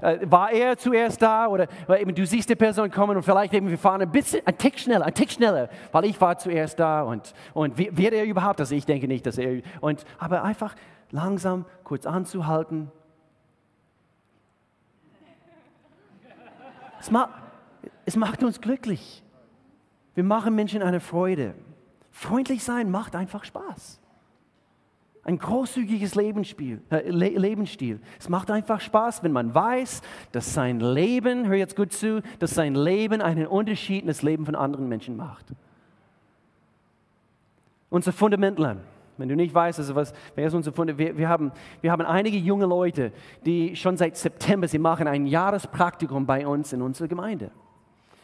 äh, 0.00 0.30
war 0.30 0.52
er 0.52 0.78
zuerst 0.78 1.20
da 1.20 1.48
oder 1.48 1.66
eben 1.98 2.14
du 2.14 2.24
siehst 2.24 2.48
die 2.48 2.54
Person 2.54 2.90
kommen 2.90 3.16
und 3.16 3.22
vielleicht 3.22 3.52
eben 3.52 3.68
wir 3.68 3.78
fahren 3.78 4.02
ein 4.02 4.12
bisschen, 4.12 4.46
ein 4.46 4.56
Tick 4.56 4.78
schneller, 4.78 5.06
ein 5.06 5.14
Tick 5.14 5.30
schneller, 5.30 5.68
weil 5.90 6.04
ich 6.04 6.20
war 6.20 6.38
zuerst 6.38 6.78
da 6.78 7.02
und, 7.02 7.34
und 7.52 7.76
wird 7.76 8.14
er 8.14 8.24
überhaupt, 8.24 8.60
also 8.60 8.74
ich 8.74 8.86
denke 8.86 9.08
nicht, 9.08 9.26
dass 9.26 9.38
er, 9.38 9.62
und, 9.80 10.04
aber 10.18 10.44
einfach 10.44 10.76
langsam 11.10 11.64
kurz 11.82 12.06
anzuhalten. 12.06 12.92
Es 17.00 17.10
macht, 17.10 17.30
es 18.04 18.16
macht 18.16 18.42
uns 18.44 18.60
glücklich. 18.60 19.24
Wir 20.14 20.24
machen 20.24 20.54
Menschen 20.54 20.82
eine 20.82 21.00
Freude. 21.00 21.54
Freundlich 22.10 22.62
sein 22.62 22.90
macht 22.90 23.16
einfach 23.16 23.44
Spaß. 23.44 23.99
Ein 25.30 25.38
großzügiges 25.38 26.16
Lebensstil, 26.16 26.82
äh, 26.90 27.08
Lebensstil. 27.08 28.00
Es 28.18 28.28
macht 28.28 28.50
einfach 28.50 28.80
Spaß, 28.80 29.22
wenn 29.22 29.30
man 29.30 29.54
weiß, 29.54 30.02
dass 30.32 30.54
sein 30.54 30.80
Leben, 30.80 31.46
hör 31.46 31.54
jetzt 31.54 31.76
gut 31.76 31.92
zu, 31.92 32.20
dass 32.40 32.50
sein 32.50 32.74
Leben 32.74 33.20
einen 33.22 33.46
Unterschied 33.46 34.00
in 34.00 34.08
das 34.08 34.22
Leben 34.22 34.44
von 34.44 34.56
anderen 34.56 34.88
Menschen 34.88 35.16
macht. 35.16 35.46
Unser 37.90 38.12
Fundamentler, 38.12 38.78
wenn 39.18 39.28
du 39.28 39.36
nicht 39.36 39.54
weißt, 39.54 39.78
also 39.78 39.94
was, 39.94 40.12
wer 40.34 40.48
ist 40.48 40.54
unser 40.54 40.72
Fundament? 40.72 40.98
Wir, 40.98 41.16
wir, 41.16 41.28
haben, 41.28 41.52
wir 41.80 41.92
haben 41.92 42.02
einige 42.02 42.36
junge 42.36 42.66
Leute, 42.66 43.12
die 43.46 43.76
schon 43.76 43.96
seit 43.96 44.16
September, 44.16 44.66
sie 44.66 44.80
machen 44.80 45.06
ein 45.06 45.26
Jahrespraktikum 45.26 46.26
bei 46.26 46.44
uns 46.44 46.72
in 46.72 46.82
unserer 46.82 47.06
Gemeinde. 47.06 47.52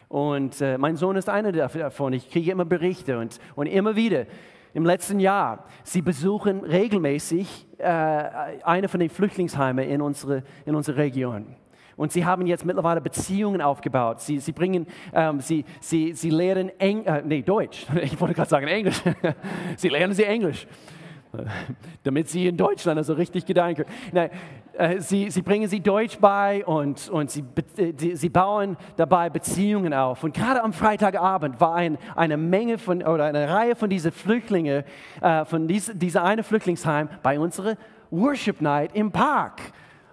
Und 0.08 0.60
äh, 0.60 0.76
mein 0.76 0.96
Sohn 0.96 1.14
ist 1.14 1.28
einer 1.28 1.52
davon. 1.52 2.14
Ich 2.14 2.28
kriege 2.32 2.50
immer 2.50 2.64
Berichte 2.64 3.16
und, 3.20 3.38
und 3.54 3.68
immer 3.68 3.94
wieder 3.94 4.26
im 4.76 4.84
letzten 4.84 5.20
Jahr. 5.20 5.64
Sie 5.84 6.02
besuchen 6.02 6.60
regelmäßig 6.60 7.66
äh, 7.78 7.86
eine 8.62 8.88
von 8.88 9.00
den 9.00 9.08
Flüchtlingsheimen 9.08 9.88
in 9.88 10.02
unsere, 10.02 10.42
in 10.66 10.74
unsere 10.74 10.98
Region. 10.98 11.56
Und 11.96 12.12
sie 12.12 12.26
haben 12.26 12.46
jetzt 12.46 12.66
mittlerweile 12.66 13.00
Beziehungen 13.00 13.62
aufgebaut. 13.62 14.20
Sie, 14.20 14.38
sie 14.38 14.52
bringen, 14.52 14.86
ähm, 15.14 15.40
sie, 15.40 15.64
sie, 15.80 16.12
sie 16.12 16.28
lehren 16.28 16.70
Eng, 16.78 17.06
äh, 17.06 17.22
nee, 17.24 17.40
Deutsch. 17.40 17.86
Ich 18.02 18.20
wollte 18.20 18.34
gerade 18.34 18.50
sagen 18.50 18.66
Englisch. 18.68 19.00
sie 19.78 19.88
lernen 19.88 20.12
sie 20.12 20.24
Englisch. 20.24 20.66
damit 22.02 22.28
sie 22.28 22.46
in 22.46 22.56
Deutschland 22.56 22.98
also 22.98 23.14
richtig 23.14 23.46
gedeihen 23.46 23.76
können. 23.76 23.90
Nein, 24.12 24.30
äh, 24.74 25.00
sie, 25.00 25.30
sie 25.30 25.42
bringen 25.42 25.68
sie 25.68 25.80
Deutsch 25.80 26.18
bei 26.18 26.64
und, 26.64 27.08
und 27.08 27.30
sie, 27.30 27.44
äh, 27.76 28.14
sie 28.14 28.28
bauen 28.28 28.76
dabei 28.96 29.30
Beziehungen 29.30 29.94
auf. 29.94 30.24
Und 30.24 30.34
gerade 30.34 30.62
am 30.62 30.72
Freitagabend 30.72 31.60
war 31.60 31.74
ein, 31.74 31.98
eine 32.14 32.36
Menge 32.36 32.78
von, 32.78 33.02
oder 33.02 33.24
eine 33.24 33.48
Reihe 33.48 33.74
von 33.74 33.90
diesen 33.90 34.12
Flüchtlingen, 34.12 34.84
äh, 35.20 35.44
von 35.44 35.66
dies, 35.68 35.90
dieser 35.94 36.24
eine 36.24 36.42
Flüchtlingsheim 36.42 37.08
bei 37.22 37.38
unserer 37.38 37.76
Worship 38.10 38.60
Night 38.60 38.90
im 38.94 39.10
Park 39.10 39.60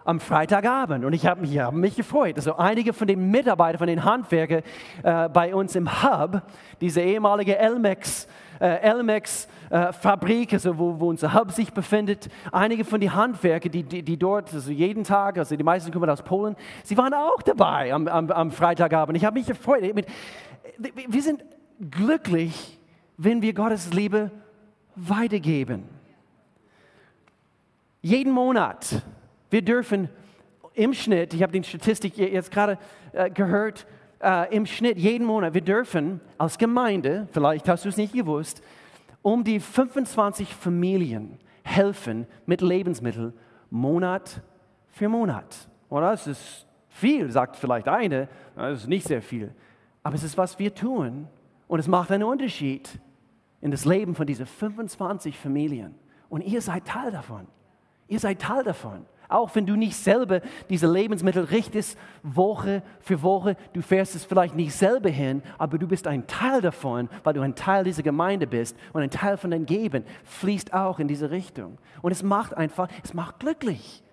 am 0.06 0.20
Freitagabend. 0.20 1.06
Und 1.06 1.14
ich 1.14 1.26
habe 1.26 1.42
mich, 1.42 1.58
hab 1.60 1.74
mich 1.74 1.96
gefreut. 1.96 2.36
Also 2.36 2.56
einige 2.56 2.94
von 2.94 3.08
den 3.08 3.32
Mitarbeitern, 3.32 3.80
von 3.80 3.88
den 3.88 4.04
Handwerkern 4.04 4.62
äh, 5.04 5.30
bei 5.30 5.56
uns 5.56 5.76
im 5.76 6.04
Hub, 6.04 6.42
diese 6.82 7.02
ehemalige 7.02 7.58
Elmex, 7.58 8.28
äh, 8.64 8.80
Elmex 8.80 9.50
äh, 9.70 9.92
Fabrik, 9.92 10.54
also 10.54 10.78
wo, 10.78 10.98
wo, 10.98 11.10
unser 11.10 11.34
Hub 11.34 11.52
sich 11.52 11.74
befindet. 11.74 12.30
Einige 12.50 12.86
von 12.86 13.02
den 13.02 13.14
Handwerker, 13.14 13.68
die, 13.68 13.84
die, 13.84 14.02
die, 14.04 14.18
dort, 14.18 14.54
also 14.54 14.72
jeden 14.72 15.04
Tag, 15.04 15.38
also 15.38 15.56
die 15.58 15.64
meisten 15.64 15.92
kommen 15.92 16.10
aus 16.10 16.22
Polen, 16.22 16.56
sie 16.84 16.98
waren 16.98 17.14
auch 17.14 17.42
dabei 17.42 17.94
am, 17.94 18.08
am, 18.08 18.32
am 18.32 18.52
Freitagabend. 18.52 19.18
Ich 19.18 19.26
habe 19.26 19.38
mich 19.38 19.48
gefreut. 19.48 19.84
Wir 21.10 21.22
sind 21.22 21.44
glücklich, 21.92 22.80
wenn 23.18 23.42
wir 23.42 23.54
Gottes 23.54 23.92
Liebe 23.94 24.32
weitergeben. 24.96 25.84
Jeden 28.02 28.32
Monat. 28.32 29.02
Wir 29.50 29.62
dürfen 29.62 30.08
im 30.74 30.94
Schnitt, 30.94 31.34
ich 31.34 31.44
habe 31.44 31.52
die 31.52 31.64
Statistik 31.68 32.18
jetzt 32.18 32.50
gerade 32.50 32.80
äh, 33.12 33.30
gehört, 33.30 33.86
äh, 34.24 34.56
im 34.56 34.66
Schnitt 34.66 34.98
jeden 34.98 35.26
Monat, 35.26 35.54
wir 35.54 35.62
dürfen 35.62 36.22
als 36.38 36.58
Gemeinde, 36.58 37.28
vielleicht 37.32 37.68
hast 37.68 37.86
du 37.86 37.90
es 37.90 37.98
nicht 37.98 38.14
gewusst, 38.14 38.64
um 39.22 39.44
die 39.44 39.60
25 39.60 40.54
Familien 40.54 41.38
helfen 41.64 42.26
mit 42.46 42.62
Lebensmitteln 42.62 43.34
Monat 43.70 44.42
für 44.88 45.10
Monat. 45.10 45.70
Und 45.90 46.02
das 46.02 46.28
ist 46.28 46.68
viel, 46.88 47.32
sagt 47.32 47.56
vielleicht 47.56 47.88
eine, 47.88 48.28
das 48.56 48.82
ist 48.82 48.88
nicht 48.88 49.08
sehr 49.08 49.22
viel. 49.22 49.54
Aber 50.04 50.16
es 50.16 50.24
ist, 50.24 50.38
was 50.38 50.60
wir 50.60 50.74
tun 50.74 51.28
und 51.68 51.80
es 51.80 51.88
macht 51.88 52.12
einen 52.12 52.24
Unterschied 52.24 53.00
in 53.62 53.72
das 53.72 53.86
Leben 53.86 54.14
von 54.16 54.28
diesen 54.28 54.46
25 54.46 55.38
Familien. 55.38 55.96
Und 56.30 56.42
ihr 56.42 56.62
seid 56.62 56.86
Teil 56.86 57.12
davon. 57.12 57.48
Ihr 58.08 58.20
seid 58.20 58.40
Teil 58.40 58.64
davon. 58.64 59.06
Auch 59.34 59.56
wenn 59.56 59.66
du 59.66 59.76
nicht 59.76 59.96
selber 59.96 60.42
diese 60.70 60.86
Lebensmittel 60.86 61.46
richtest, 61.46 61.98
Woche 62.22 62.84
für 63.02 63.24
Woche, 63.24 63.58
du 63.74 63.82
fährst 63.82 64.14
es 64.14 64.24
vielleicht 64.24 64.56
nicht 64.56 64.76
selber 64.76 65.10
hin, 65.10 65.42
aber 65.58 65.80
du 65.80 65.88
bist 65.88 66.06
ein 66.06 66.28
Teil 66.28 66.62
davon, 66.62 67.10
weil 67.24 67.34
du 67.34 67.42
ein 67.42 67.56
Teil 67.56 67.84
dieser 67.84 68.04
Gemeinde 68.04 68.46
bist 68.46 68.78
und 68.94 69.02
ein 69.02 69.10
Teil 69.10 69.38
von 69.38 69.50
deinem 69.50 69.66
Geben 69.66 70.04
fließt 70.24 70.72
auch 70.72 71.00
in 71.00 71.08
diese 71.08 71.32
Richtung. 71.32 71.80
Und 72.04 72.12
es 72.12 72.22
macht 72.22 72.56
einfach, 72.56 72.90
es 73.04 73.16
macht 73.16 73.40
glücklich. 73.40 74.04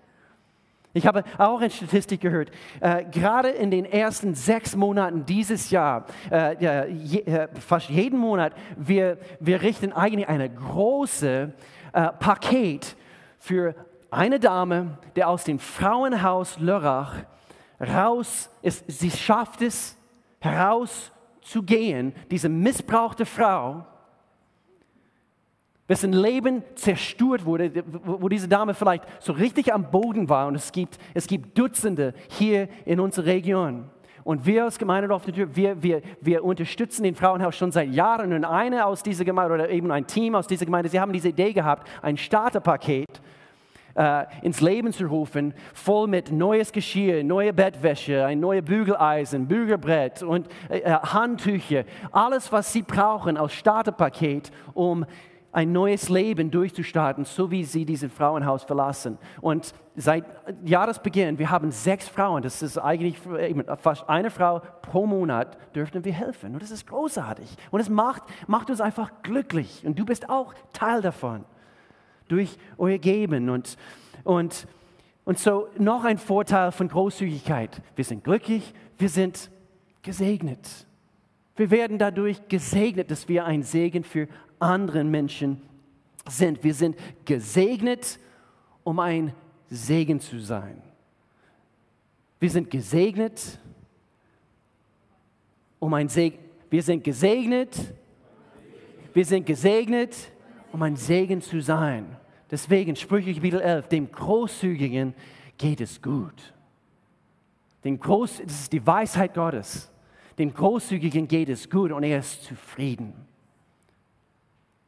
Ich 0.93 1.05
habe 1.05 1.23
auch 1.37 1.61
eine 1.61 1.69
Statistik 1.69 2.21
gehört, 2.21 2.49
äh, 2.79 3.05
gerade 3.05 3.49
in 3.49 3.69
den 3.69 3.85
ersten 3.85 4.33
sechs 4.33 4.75
Monaten 4.75 5.27
dieses 5.27 5.69
Jahr, 5.69 6.07
äh, 6.31 6.89
je, 6.91 7.19
äh, 7.19 7.47
fast 7.59 7.89
jeden 7.89 8.17
Monat, 8.17 8.53
wir, 8.75 9.19
wir 9.39 9.61
richten 9.61 9.93
eigentlich 9.93 10.27
eine 10.27 10.49
große 10.49 11.53
äh, 11.93 12.07
Paket 12.19 12.95
für 13.37 13.75
eine 14.11 14.39
Dame, 14.39 14.97
der 15.15 15.29
aus 15.29 15.45
dem 15.45 15.57
Frauenhaus 15.57 16.59
Lörrach 16.59 17.15
raus 17.79 18.49
ist, 18.61 18.83
sie 18.87 19.09
schafft 19.09 19.61
es, 19.61 19.97
herauszugehen, 20.39 22.13
diese 22.29 22.49
missbrauchte 22.49 23.25
Frau, 23.25 23.85
dessen 25.87 26.13
Leben 26.13 26.63
zerstört 26.75 27.45
wurde, 27.45 27.83
wo 28.03 28.29
diese 28.29 28.47
Dame 28.47 28.73
vielleicht 28.73 29.03
so 29.19 29.33
richtig 29.33 29.73
am 29.73 29.91
Boden 29.91 30.29
war. 30.29 30.47
Und 30.47 30.55
es 30.55 30.71
gibt, 30.71 30.97
es 31.13 31.27
gibt 31.27 31.57
Dutzende 31.57 32.13
hier 32.29 32.69
in 32.85 32.99
unserer 32.99 33.25
Region. 33.25 33.89
Und 34.23 34.45
wir 34.45 34.63
als 34.63 34.77
Gemeinde 34.77 35.13
auf 35.13 35.25
der 35.25 35.33
Tür, 35.33 35.55
wir, 35.55 35.81
wir, 35.81 36.01
wir 36.21 36.43
unterstützen 36.43 37.03
den 37.03 37.15
Frauenhaus 37.15 37.55
schon 37.55 37.71
seit 37.71 37.89
Jahren. 37.89 38.33
Und 38.33 38.45
eine 38.45 38.85
aus 38.85 39.03
dieser 39.03 39.25
Gemeinde 39.25 39.53
oder 39.53 39.69
eben 39.69 39.91
ein 39.91 40.07
Team 40.07 40.35
aus 40.35 40.47
dieser 40.47 40.65
Gemeinde, 40.65 40.89
sie 40.89 40.99
haben 40.99 41.11
diese 41.11 41.29
Idee 41.29 41.53
gehabt, 41.53 41.87
ein 42.01 42.17
Starterpaket 42.17 43.21
äh, 43.95 44.25
ins 44.41 44.61
Leben 44.61 44.91
zu 44.91 45.05
rufen, 45.05 45.53
voll 45.73 46.07
mit 46.07 46.31
neues 46.31 46.71
Geschirr, 46.71 47.23
neue 47.23 47.53
Bettwäsche, 47.53 48.25
ein 48.25 48.39
neues 48.39 48.63
Bügeleisen, 48.63 49.47
Bügelbrett 49.47 50.23
und 50.23 50.47
äh, 50.69 50.79
äh, 50.79 50.91
Handtücher, 50.91 51.83
alles, 52.11 52.51
was 52.51 52.71
sie 52.73 52.81
brauchen 52.81 53.37
als 53.37 53.53
Starterpaket, 53.53 54.51
um 54.73 55.05
ein 55.51 55.71
neues 55.71 56.09
Leben 56.09 56.49
durchzustarten, 56.49 57.25
so 57.25 57.51
wie 57.51 57.63
sie 57.63 57.85
dieses 57.85 58.11
Frauenhaus 58.11 58.63
verlassen. 58.63 59.17
Und 59.41 59.73
seit 59.95 60.25
Jahresbeginn, 60.63 61.37
wir 61.39 61.49
haben 61.49 61.71
sechs 61.71 62.07
Frauen, 62.07 62.41
das 62.41 62.61
ist 62.61 62.77
eigentlich 62.77 63.17
fast 63.77 64.07
eine 64.09 64.29
Frau 64.29 64.61
pro 64.81 65.05
Monat, 65.05 65.57
dürfen 65.75 66.05
wir 66.05 66.13
helfen. 66.13 66.53
Und 66.53 66.63
das 66.63 66.71
ist 66.71 66.87
großartig. 66.87 67.57
Und 67.69 67.81
es 67.81 67.89
macht, 67.89 68.23
macht 68.47 68.69
uns 68.69 68.79
einfach 68.79 69.11
glücklich. 69.23 69.85
Und 69.85 69.99
du 69.99 70.05
bist 70.05 70.29
auch 70.29 70.53
Teil 70.73 71.01
davon. 71.01 71.43
Durch 72.31 72.57
euer 72.77 72.97
Geben. 72.97 73.49
Und, 73.49 73.77
und, 74.23 74.67
und 75.25 75.39
so 75.39 75.67
noch 75.77 76.03
ein 76.03 76.17
Vorteil 76.17 76.71
von 76.71 76.87
Großzügigkeit. 76.87 77.81
Wir 77.95 78.05
sind 78.05 78.23
glücklich, 78.23 78.73
wir 78.97 79.09
sind 79.09 79.51
gesegnet. 80.01 80.87
Wir 81.55 81.69
werden 81.69 81.97
dadurch 81.97 82.47
gesegnet, 82.47 83.11
dass 83.11 83.27
wir 83.27 83.45
ein 83.45 83.63
Segen 83.63 84.03
für 84.03 84.27
andere 84.59 85.03
Menschen 85.03 85.61
sind. 86.27 86.63
Wir 86.63 86.73
sind 86.73 86.95
gesegnet, 87.25 88.19
um 88.83 88.99
ein 88.99 89.33
Segen 89.69 90.19
zu 90.19 90.39
sein. 90.39 90.81
Wir 92.39 92.49
sind 92.49 92.71
gesegnet, 92.71 93.59
um 95.79 95.93
ein 95.93 96.09
Segen. 96.09 96.39
Wir 96.69 96.81
sind 96.81 97.03
gesegnet. 97.03 97.75
Wir 99.13 99.25
sind 99.25 99.45
gesegnet, 99.45 100.30
um 100.71 100.81
ein 100.81 100.95
Segen 100.95 101.41
zu 101.41 101.61
sein. 101.61 102.17
Deswegen 102.49 102.95
Sprüche 102.95 103.33
Kapitel 103.33 103.61
11, 103.61 103.87
dem 103.87 104.11
Großzügigen 104.11 105.13
geht 105.57 105.81
es 105.81 106.01
gut. 106.01 106.53
Dem 107.83 107.99
Groß, 107.99 108.41
das 108.43 108.61
ist 108.61 108.73
die 108.73 108.85
Weisheit 108.85 109.33
Gottes. 109.33 109.91
Dem 110.37 110.53
Großzügigen 110.53 111.27
geht 111.27 111.49
es 111.49 111.69
gut 111.69 111.91
und 111.91 112.03
er 112.03 112.19
ist 112.19 112.43
zufrieden. 112.43 113.13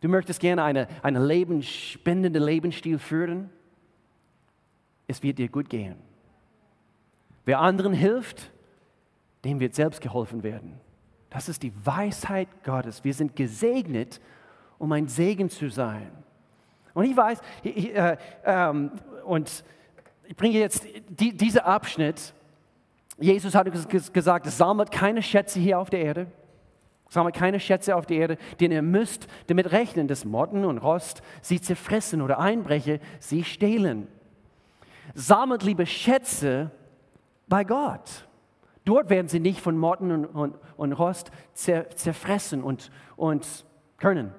Du 0.01 0.09
möchtest 0.09 0.39
gerne 0.39 0.63
einen 0.63 0.87
eine 1.01 1.25
lebensspendenden 1.25 2.43
Lebensstil 2.43 2.99
führen? 2.99 3.49
Es 5.07 5.23
wird 5.23 5.37
dir 5.37 5.47
gut 5.47 5.69
gehen. 5.69 5.95
Wer 7.45 7.59
anderen 7.59 7.93
hilft, 7.93 8.51
dem 9.45 9.59
wird 9.59 9.75
selbst 9.75 10.01
geholfen 10.01 10.43
werden. 10.43 10.79
Das 11.29 11.49
ist 11.49 11.63
die 11.63 11.73
Weisheit 11.85 12.47
Gottes. 12.63 13.03
Wir 13.03 13.13
sind 13.13 13.35
gesegnet, 13.35 14.21
um 14.83 14.91
ein 14.91 15.07
Segen 15.07 15.49
zu 15.49 15.69
sein. 15.69 16.11
Und 16.93 17.05
ich 17.05 17.15
weiß, 17.15 17.39
ich, 17.63 17.95
äh, 17.95 18.17
ähm, 18.43 18.91
und 19.23 19.63
ich 20.27 20.35
bringe 20.35 20.59
jetzt 20.59 20.85
die, 21.07 21.31
diesen 21.31 21.61
Abschnitt. 21.61 22.33
Jesus 23.17 23.55
hat 23.55 23.71
gesagt, 24.11 24.45
sammelt 24.47 24.91
keine 24.91 25.23
Schätze 25.23 25.61
hier 25.61 25.79
auf 25.79 25.89
der 25.89 26.01
Erde. 26.01 26.27
Sammelt 27.07 27.33
keine 27.33 27.61
Schätze 27.61 27.95
auf 27.95 28.07
der 28.07 28.17
Erde, 28.17 28.37
denn 28.59 28.73
ihr 28.73 28.81
müsst 28.81 29.27
damit 29.47 29.71
rechnen, 29.71 30.09
dass 30.09 30.25
Motten 30.25 30.65
und 30.65 30.79
Rost 30.79 31.21
sie 31.41 31.61
zerfressen 31.61 32.21
oder 32.21 32.39
Einbrecher 32.39 32.99
sie 33.19 33.45
stehlen. 33.45 34.09
Sammelt 35.13 35.63
lieber 35.63 35.85
Schätze 35.85 36.71
bei 37.47 37.63
Gott. 37.63 38.27
Dort 38.83 39.09
werden 39.09 39.29
sie 39.29 39.39
nicht 39.39 39.61
von 39.61 39.77
Motten 39.77 40.11
und, 40.11 40.25
und, 40.25 40.55
und 40.75 40.91
Rost 40.91 41.31
zer, 41.53 41.89
zerfressen 41.91 42.61
und, 42.61 42.91
und 43.15 43.65
können. 43.95 44.33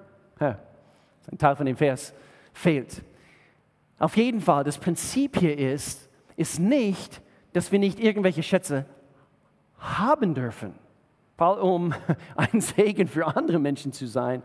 Ein 1.30 1.38
Teil 1.38 1.57
von 1.57 1.66
dem 1.66 1.76
Vers 1.76 2.14
fehlt. 2.52 3.02
Auf 3.98 4.16
jeden 4.16 4.40
Fall, 4.40 4.64
das 4.64 4.78
Prinzip 4.78 5.38
hier 5.38 5.57
ist, 5.57 6.09
ist 6.37 6.59
nicht, 6.59 7.22
dass 7.52 7.72
wir 7.72 7.78
nicht 7.78 8.00
irgendwelche 8.00 8.42
Schätze 8.42 8.87
haben 9.78 10.35
dürfen, 10.35 10.74
um 11.38 11.94
ein 12.37 12.61
Segen 12.61 13.07
für 13.09 13.26
andere 13.37 13.59
Menschen 13.59 13.92
zu 13.92 14.07
sein. 14.07 14.42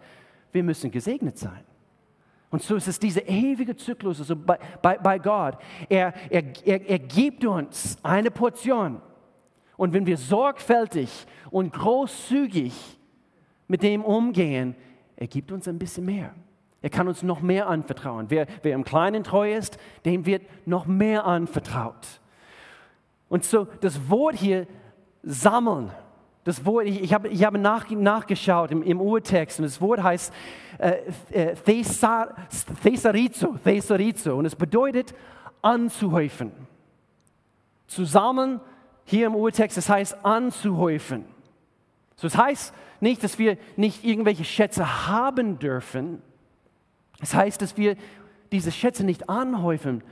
Wir 0.51 0.63
müssen 0.63 0.91
gesegnet 0.91 1.37
sein. 1.37 1.63
Und 2.51 2.63
so 2.63 2.75
ist 2.75 2.87
es 2.87 2.97
dieser 2.97 3.27
ewige 3.27 3.75
Zyklus 3.75 4.19
also 4.19 4.35
bei, 4.35 4.57
bei, 4.81 4.97
bei 4.97 5.19
Gott. 5.19 5.57
Er, 5.87 6.13
er, 6.29 6.43
er, 6.65 6.89
er 6.89 6.99
gibt 6.99 7.45
uns 7.45 7.97
eine 8.01 8.31
Portion. 8.31 9.01
Und 9.77 9.93
wenn 9.93 10.05
wir 10.05 10.17
sorgfältig 10.17 11.25
und 11.51 11.71
großzügig 11.73 12.73
mit 13.67 13.83
dem 13.83 14.03
umgehen, 14.03 14.75
er 15.19 15.27
gibt 15.27 15.51
uns 15.51 15.67
ein 15.67 15.77
bisschen 15.77 16.05
mehr. 16.05 16.33
Er 16.81 16.89
kann 16.89 17.09
uns 17.09 17.23
noch 17.23 17.41
mehr 17.41 17.67
anvertrauen. 17.67 18.27
Wer, 18.29 18.47
wer 18.61 18.73
im 18.73 18.85
Kleinen 18.85 19.25
treu 19.25 19.53
ist, 19.53 19.77
dem 20.05 20.25
wird 20.25 20.43
noch 20.65 20.85
mehr 20.85 21.25
anvertraut. 21.25 22.07
Und 23.27 23.43
so 23.43 23.67
das 23.81 24.09
Wort 24.09 24.35
hier 24.35 24.65
sammeln, 25.21 25.91
das 26.45 26.65
Wort, 26.65 26.85
ich, 26.85 27.01
ich 27.01 27.13
habe, 27.13 27.27
ich 27.27 27.43
habe 27.43 27.59
nach, 27.59 27.89
nachgeschaut 27.89 28.71
im, 28.71 28.81
im, 28.81 29.01
Urtext 29.01 29.59
und 29.59 29.65
das 29.65 29.81
Wort 29.81 30.01
heißt 30.01 30.33
äh, 30.77 30.99
äh, 31.31 31.53
Thesar, 31.53 32.33
Thesarizo, 32.81 33.57
Thesarizo 33.61 34.37
und 34.37 34.45
es 34.45 34.55
bedeutet 34.55 35.13
anzuhäufen. 35.61 36.53
Zusammen 37.87 38.61
hier 39.03 39.27
im 39.27 39.35
Urtext, 39.35 39.75
das 39.75 39.89
heißt 39.89 40.23
anzuhäufen. 40.23 41.25
So, 42.19 42.27
das 42.27 42.37
heißt 42.37 42.73
nicht, 42.99 43.23
dass 43.23 43.39
wir 43.39 43.57
nicht 43.77 44.03
irgendwelche 44.03 44.43
Schätze 44.43 45.07
haben 45.07 45.57
dürfen. 45.57 46.21
Es 47.13 47.29
das 47.29 47.35
heißt, 47.35 47.61
dass 47.61 47.77
wir 47.77 47.95
diese 48.51 48.73
Schätze 48.73 49.05
nicht 49.05 49.29
anhäufen 49.29 50.03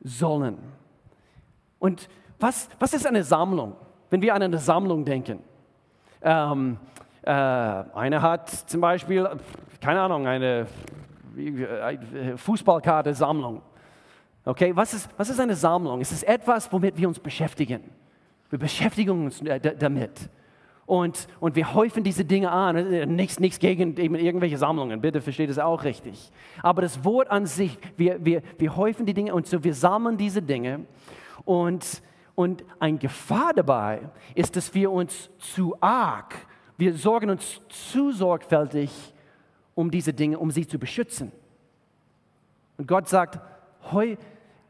sollen. 0.00 0.58
Und 1.80 2.08
was, 2.38 2.68
was 2.78 2.94
ist 2.94 3.04
eine 3.04 3.24
Sammlung? 3.24 3.74
Wenn 4.10 4.22
wir 4.22 4.32
an 4.32 4.42
eine 4.42 4.58
Sammlung 4.58 5.04
denken. 5.04 5.40
Ähm, 6.22 6.78
äh, 7.22 7.30
einer 7.32 8.22
hat 8.22 8.48
zum 8.48 8.80
Beispiel, 8.80 9.28
keine 9.80 10.02
Ahnung, 10.02 10.28
eine 10.28 10.68
äh, 11.36 12.36
Fußballkarte-Sammlung. 12.36 13.60
Okay, 14.44 14.70
was 14.76 14.94
ist, 14.94 15.08
was 15.16 15.28
ist 15.28 15.40
eine 15.40 15.56
Sammlung? 15.56 16.00
Es 16.00 16.12
ist 16.12 16.22
etwas, 16.22 16.72
womit 16.72 16.96
wir 16.96 17.08
uns 17.08 17.18
beschäftigen. 17.18 17.82
Wir 18.50 18.58
beschäftigen 18.60 19.24
uns 19.24 19.42
damit. 19.80 20.30
Und, 20.90 21.28
und 21.38 21.54
wir 21.54 21.72
häufen 21.72 22.02
diese 22.02 22.24
Dinge 22.24 22.50
an. 22.50 23.14
Nichts, 23.14 23.38
nichts 23.38 23.60
gegen 23.60 23.96
irgendwelche 23.96 24.58
Sammlungen, 24.58 25.00
bitte 25.00 25.20
versteht 25.20 25.48
es 25.48 25.60
auch 25.60 25.84
richtig. 25.84 26.32
Aber 26.64 26.82
das 26.82 27.04
Wort 27.04 27.30
an 27.30 27.46
sich, 27.46 27.78
wir, 27.96 28.24
wir, 28.24 28.42
wir 28.58 28.74
häufen 28.74 29.06
die 29.06 29.14
Dinge 29.14 29.32
und 29.32 29.46
so 29.46 29.62
wir 29.62 29.72
sammeln 29.72 30.16
diese 30.16 30.42
Dinge. 30.42 30.80
Und, 31.44 32.02
und 32.34 32.64
ein 32.80 32.98
Gefahr 32.98 33.52
dabei 33.54 34.00
ist, 34.34 34.56
dass 34.56 34.74
wir 34.74 34.90
uns 34.90 35.30
zu 35.38 35.76
arg, 35.80 36.34
wir 36.76 36.92
sorgen 36.94 37.30
uns 37.30 37.60
zu 37.68 38.10
sorgfältig 38.10 38.90
um 39.76 39.92
diese 39.92 40.12
Dinge, 40.12 40.40
um 40.40 40.50
sie 40.50 40.66
zu 40.66 40.80
beschützen. 40.80 41.30
Und 42.78 42.88
Gott 42.88 43.08
sagt, 43.08 43.38
heu, 43.92 44.16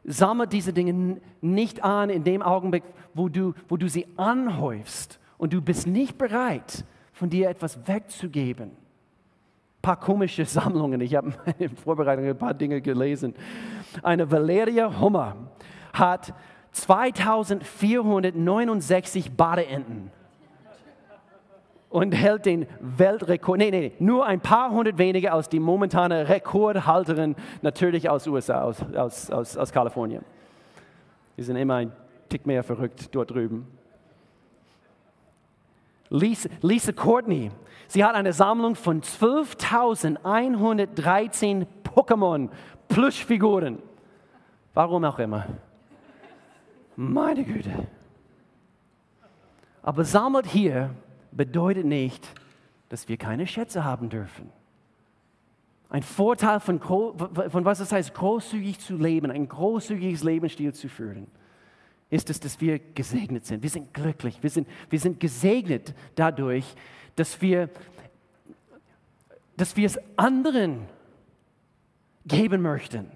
sammle 0.03 0.45
diese 0.45 0.71
Dinge 0.71 1.19
nicht 1.41 1.83
an 1.83 2.11
in 2.11 2.23
dem 2.23 2.43
Augenblick, 2.43 2.83
wo 3.15 3.27
du, 3.27 3.55
wo 3.67 3.75
du 3.75 3.89
sie 3.89 4.05
anhäufst 4.17 5.17
und 5.41 5.51
du 5.53 5.59
bist 5.59 5.85
nicht 5.87 6.17
bereit, 6.19 6.85
von 7.13 7.27
dir 7.27 7.49
etwas 7.49 7.87
wegzugeben. 7.87 8.69
Ein 8.69 9.81
paar 9.81 9.99
komische 9.99 10.45
Sammlungen. 10.45 11.01
Ich 11.01 11.15
habe 11.15 11.33
in 11.57 11.75
Vorbereitung 11.75 12.25
ein 12.25 12.37
paar 12.37 12.53
Dinge 12.53 12.79
gelesen. 12.79 13.33
Eine 14.03 14.29
Valeria 14.29 14.99
Hummer 14.99 15.35
hat 15.93 16.35
2469 16.73 19.31
Badeenten 19.31 20.11
und 21.89 22.11
hält 22.11 22.45
den 22.45 22.67
Weltrekord. 22.79 23.57
Nee, 23.57 23.71
nee, 23.71 23.93
nur 23.97 24.27
ein 24.27 24.41
paar 24.41 24.69
hundert 24.69 24.99
wenige 24.99 25.31
als 25.31 25.49
die 25.49 25.59
momentane 25.59 26.29
Rekordhalterin, 26.29 27.35
natürlich 27.63 28.11
aus 28.11 28.27
USA, 28.27 28.61
aus, 28.61 28.85
aus, 28.95 29.31
aus, 29.31 29.57
aus 29.57 29.71
Kalifornien. 29.71 30.23
Die 31.35 31.41
sind 31.41 31.55
immer 31.55 31.77
ein 31.77 31.91
Tick 32.29 32.45
mehr 32.45 32.61
verrückt 32.61 33.09
dort 33.15 33.31
drüben. 33.31 33.80
Lisa, 36.11 36.49
Lisa 36.61 36.91
Courtney, 36.91 37.49
sie 37.87 38.03
hat 38.03 38.13
eine 38.15 38.33
Sammlung 38.33 38.75
von 38.75 39.01
12.113 39.01 41.65
Pokémon 41.83 42.49
Plüschfiguren. 42.89 43.81
Warum 44.73 45.05
auch 45.05 45.19
immer. 45.19 45.45
Meine 46.97 47.45
Güte. 47.45 47.87
Aber 49.81 50.03
sammelt 50.03 50.47
hier 50.47 50.89
bedeutet 51.31 51.85
nicht, 51.85 52.27
dass 52.89 53.07
wir 53.07 53.15
keine 53.15 53.47
Schätze 53.47 53.85
haben 53.85 54.09
dürfen. 54.09 54.49
Ein 55.89 56.03
Vorteil 56.03 56.59
von, 56.59 56.81
von 56.81 57.65
was 57.65 57.79
es 57.79 57.93
heißt, 57.93 58.13
großzügig 58.13 58.79
zu 58.79 58.97
leben, 58.97 59.31
ein 59.31 59.47
großzügiges 59.47 60.23
Lebensstil 60.23 60.73
zu 60.73 60.89
führen 60.89 61.27
ist 62.11 62.29
es, 62.29 62.39
dass 62.39 62.61
wir 62.61 62.77
gesegnet 62.77 63.45
sind. 63.45 63.63
Wir 63.63 63.69
sind 63.69 63.93
glücklich. 63.93 64.37
Wir 64.41 64.49
sind, 64.49 64.67
wir 64.89 64.99
sind 64.99 65.19
gesegnet 65.19 65.95
dadurch, 66.13 66.75
dass 67.15 67.41
wir, 67.41 67.69
dass 69.57 69.75
wir 69.77 69.85
es 69.85 69.97
anderen 70.17 70.81
geben 72.25 72.61
möchten 72.61 73.09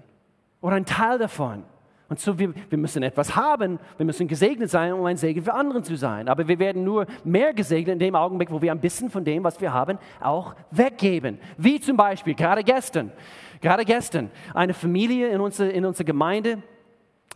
oder 0.62 0.76
ein 0.76 0.86
Teil 0.86 1.18
davon. 1.18 1.62
Und 2.08 2.20
so, 2.20 2.38
wir, 2.38 2.54
wir 2.70 2.78
müssen 2.78 3.02
etwas 3.02 3.36
haben, 3.36 3.78
wir 3.96 4.06
müssen 4.06 4.28
gesegnet 4.28 4.70
sein, 4.70 4.92
um 4.92 5.04
ein 5.04 5.16
Segen 5.16 5.42
für 5.42 5.52
andere 5.52 5.82
zu 5.82 5.96
sein. 5.96 6.28
Aber 6.28 6.48
wir 6.48 6.58
werden 6.58 6.82
nur 6.82 7.06
mehr 7.22 7.52
gesegnet 7.52 7.94
in 7.94 7.98
dem 7.98 8.14
Augenblick, 8.14 8.50
wo 8.50 8.62
wir 8.62 8.72
ein 8.72 8.80
bisschen 8.80 9.10
von 9.10 9.24
dem, 9.24 9.44
was 9.44 9.60
wir 9.60 9.72
haben, 9.72 9.98
auch 10.20 10.54
weggeben. 10.70 11.38
Wie 11.58 11.80
zum 11.80 11.96
Beispiel, 11.96 12.34
gerade 12.34 12.64
gestern, 12.64 13.12
gerade 13.60 13.84
gestern, 13.84 14.30
eine 14.54 14.72
Familie 14.72 15.28
in 15.28 15.40
unserer, 15.40 15.70
in 15.70 15.84
unserer 15.84 16.06
Gemeinde 16.06 16.62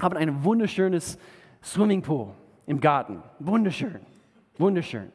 haben 0.00 0.16
ein 0.16 0.44
wunderschönes 0.44 1.18
Swimmingpool 1.62 2.28
im 2.66 2.80
Garten. 2.80 3.22
Wunderschön, 3.38 4.00
wunderschön. 4.58 5.12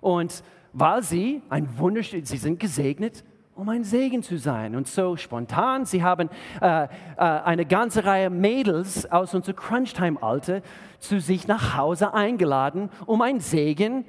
Und 0.00 0.42
weil 0.72 1.02
sie 1.02 1.42
ein 1.48 1.78
wunderschön, 1.78 2.24
sie 2.24 2.38
sind 2.38 2.58
gesegnet 2.58 3.24
um 3.54 3.68
ein 3.68 3.84
Segen 3.84 4.22
zu 4.22 4.38
sein. 4.38 4.74
Und 4.74 4.88
so 4.88 5.16
spontan, 5.16 5.84
sie 5.84 6.02
haben 6.02 6.30
äh, 6.60 6.84
äh, 6.84 6.88
eine 7.16 7.66
ganze 7.66 8.04
Reihe 8.04 8.30
Mädels 8.30 9.10
aus 9.10 9.34
unserer 9.34 9.54
Crunchtime-Alter 9.54 10.62
zu 10.98 11.20
sich 11.20 11.46
nach 11.46 11.76
Hause 11.76 12.14
eingeladen, 12.14 12.90
um 13.06 13.20
ein 13.22 13.40
Segen 13.40 14.04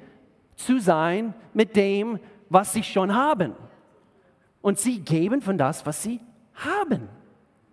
zu 0.56 0.78
sein 0.78 1.34
mit 1.52 1.76
dem, 1.76 2.18
was 2.48 2.72
sie 2.72 2.82
schon 2.82 3.14
haben. 3.14 3.52
Und 4.62 4.78
sie 4.78 5.00
geben 5.00 5.42
von 5.42 5.58
das, 5.58 5.84
was 5.84 6.02
sie 6.02 6.20
haben. 6.54 7.08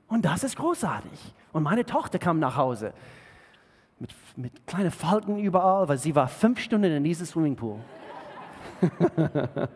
Und 0.07 0.25
das 0.25 0.43
ist 0.43 0.57
großartig. 0.57 1.33
Und 1.53 1.63
meine 1.63 1.85
Tochter 1.85 2.19
kam 2.19 2.39
nach 2.39 2.57
Hause 2.57 2.93
mit, 4.01 4.13
mit 4.35 4.67
kleinen 4.67 4.89
Falten 4.89 5.37
überall, 5.37 5.87
weil 5.87 5.97
sie 5.99 6.15
war 6.15 6.27
fünf 6.27 6.59
Stunden 6.59 6.91
in 6.91 7.03
diesem 7.03 7.27
Swimmingpool. 7.27 7.79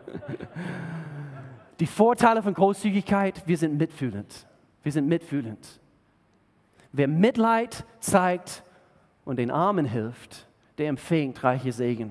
Die 1.78 1.86
Vorteile 1.86 2.42
von 2.42 2.52
Großzügigkeit, 2.52 3.46
wir 3.46 3.56
sind 3.56 3.78
mitfühlend. 3.78 4.46
Wir 4.82 4.90
sind 4.90 5.06
mitfühlend. 5.06 5.80
Wer 6.90 7.06
Mitleid 7.06 7.84
zeigt 8.00 8.64
und 9.24 9.38
den 9.38 9.52
Armen 9.52 9.84
hilft, 9.84 10.48
der 10.78 10.88
empfängt 10.88 11.44
reiche 11.44 11.70
Segen. 11.70 12.10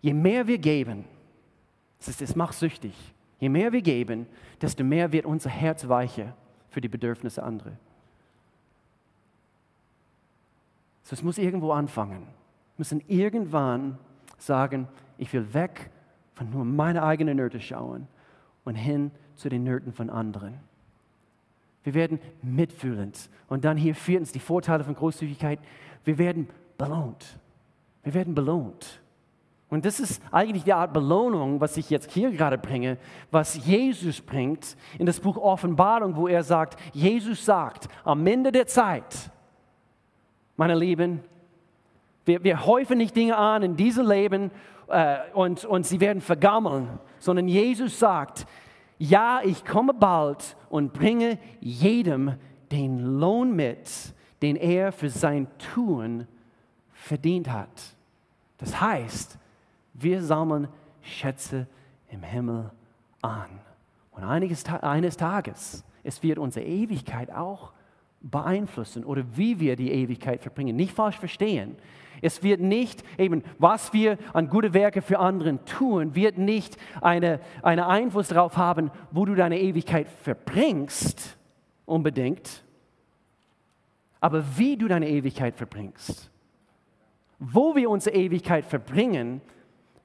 Je 0.00 0.14
mehr 0.14 0.48
wir 0.48 0.58
geben, 0.58 1.04
das, 1.98 2.08
ist, 2.08 2.22
das 2.22 2.34
macht 2.34 2.54
süchtig, 2.54 2.94
je 3.38 3.48
mehr 3.48 3.72
wir 3.72 3.82
geben, 3.82 4.26
desto 4.60 4.82
mehr 4.82 5.12
wird 5.12 5.26
unser 5.26 5.50
Herz 5.50 5.86
weicher 5.86 6.34
für 6.70 6.80
die 6.80 6.88
Bedürfnisse 6.88 7.40
anderer. 7.42 7.76
So, 11.02 11.14
es 11.14 11.22
muss 11.22 11.38
irgendwo 11.38 11.72
anfangen. 11.72 12.22
Wir 12.22 12.78
müssen 12.78 13.02
irgendwann 13.08 13.98
sagen, 14.38 14.88
ich 15.18 15.32
will 15.32 15.52
weg 15.54 15.90
von 16.34 16.50
nur 16.50 16.64
meine 16.64 17.02
eigenen 17.02 17.36
Nöte 17.36 17.60
schauen 17.60 18.06
und 18.64 18.74
hin 18.74 19.10
zu 19.36 19.48
den 19.48 19.64
Nöten 19.64 19.92
von 19.92 20.10
anderen. 20.10 20.60
Wir 21.84 21.94
werden 21.94 22.20
mitfühlend. 22.42 23.28
Und 23.48 23.64
dann 23.64 23.76
hier 23.76 23.94
viertens 23.94 24.32
die 24.32 24.38
Vorteile 24.38 24.84
von 24.84 24.94
Großzügigkeit. 24.94 25.58
Wir 26.04 26.18
werden 26.18 26.48
belohnt. 26.78 27.38
Wir 28.02 28.14
werden 28.14 28.34
belohnt. 28.34 29.00
Und 29.68 29.86
das 29.86 30.00
ist 30.00 30.22
eigentlich 30.30 30.64
die 30.64 30.72
Art 30.74 30.92
Belohnung, 30.92 31.60
was 31.60 31.76
ich 31.78 31.88
jetzt 31.88 32.10
hier 32.10 32.30
gerade 32.30 32.58
bringe, 32.58 32.98
was 33.30 33.64
Jesus 33.64 34.20
bringt 34.20 34.76
in 34.98 35.06
das 35.06 35.18
Buch 35.18 35.38
Offenbarung, 35.38 36.14
wo 36.14 36.28
er 36.28 36.42
sagt, 36.42 36.78
Jesus 36.92 37.44
sagt, 37.44 37.88
am 38.04 38.26
Ende 38.26 38.52
der 38.52 38.66
Zeit, 38.66 39.30
meine 40.62 40.76
Lieben, 40.76 41.24
wir, 42.24 42.44
wir 42.44 42.64
häufen 42.64 42.98
nicht 42.98 43.16
Dinge 43.16 43.36
an 43.36 43.64
in 43.64 43.74
diesem 43.74 44.08
Leben 44.08 44.52
äh, 44.86 45.16
und, 45.34 45.64
und 45.64 45.84
sie 45.84 45.98
werden 45.98 46.22
vergammeln, 46.22 47.00
sondern 47.18 47.48
Jesus 47.48 47.98
sagt, 47.98 48.46
ja, 48.96 49.40
ich 49.42 49.64
komme 49.64 49.92
bald 49.92 50.56
und 50.70 50.92
bringe 50.92 51.40
jedem 51.58 52.36
den 52.70 53.18
Lohn 53.18 53.56
mit, 53.56 53.90
den 54.40 54.54
er 54.54 54.92
für 54.92 55.10
sein 55.10 55.48
Tun 55.74 56.28
verdient 56.92 57.50
hat. 57.50 57.96
Das 58.58 58.80
heißt, 58.80 59.36
wir 59.94 60.22
sammeln 60.22 60.68
Schätze 61.00 61.66
im 62.08 62.22
Himmel 62.22 62.70
an. 63.20 63.48
Und 64.12 64.22
einiges, 64.22 64.64
eines 64.66 65.16
Tages, 65.16 65.82
es 66.04 66.22
wird 66.22 66.38
unsere 66.38 66.64
Ewigkeit 66.64 67.32
auch 67.32 67.72
beeinflussen 68.22 69.04
oder 69.04 69.24
wie 69.34 69.58
wir 69.60 69.76
die 69.76 69.90
Ewigkeit 69.90 70.40
verbringen. 70.40 70.76
Nicht 70.76 70.94
falsch 70.94 71.18
verstehen. 71.18 71.76
Es 72.20 72.44
wird 72.44 72.60
nicht 72.60 73.02
eben, 73.18 73.42
was 73.58 73.92
wir 73.92 74.16
an 74.32 74.48
gute 74.48 74.74
Werke 74.74 75.02
für 75.02 75.18
anderen 75.18 75.64
tun, 75.64 76.14
wird 76.14 76.38
nicht 76.38 76.76
einen 77.00 77.40
eine 77.62 77.88
Einfluss 77.88 78.28
darauf 78.28 78.56
haben, 78.56 78.92
wo 79.10 79.24
du 79.24 79.34
deine 79.34 79.60
Ewigkeit 79.60 80.08
verbringst, 80.08 81.36
unbedingt, 81.84 82.62
aber 84.20 84.44
wie 84.56 84.76
du 84.76 84.86
deine 84.86 85.08
Ewigkeit 85.08 85.56
verbringst. 85.56 86.30
Wo 87.40 87.74
wir 87.74 87.90
unsere 87.90 88.14
Ewigkeit 88.14 88.64
verbringen, 88.64 89.40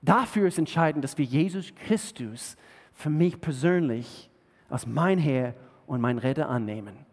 dafür 0.02 0.48
ist 0.48 0.58
entscheidend, 0.58 1.04
dass 1.04 1.20
wir 1.20 1.26
Jesus 1.26 1.76
Christus 1.76 2.58
für 2.94 3.12
mich 3.12 3.40
persönlich 3.40 4.28
als 4.70 4.88
mein 4.88 5.20
Herr 5.20 5.54
und 5.86 6.02
mein 6.02 6.18
Retter 6.18 6.50
annehmen. 6.50 7.06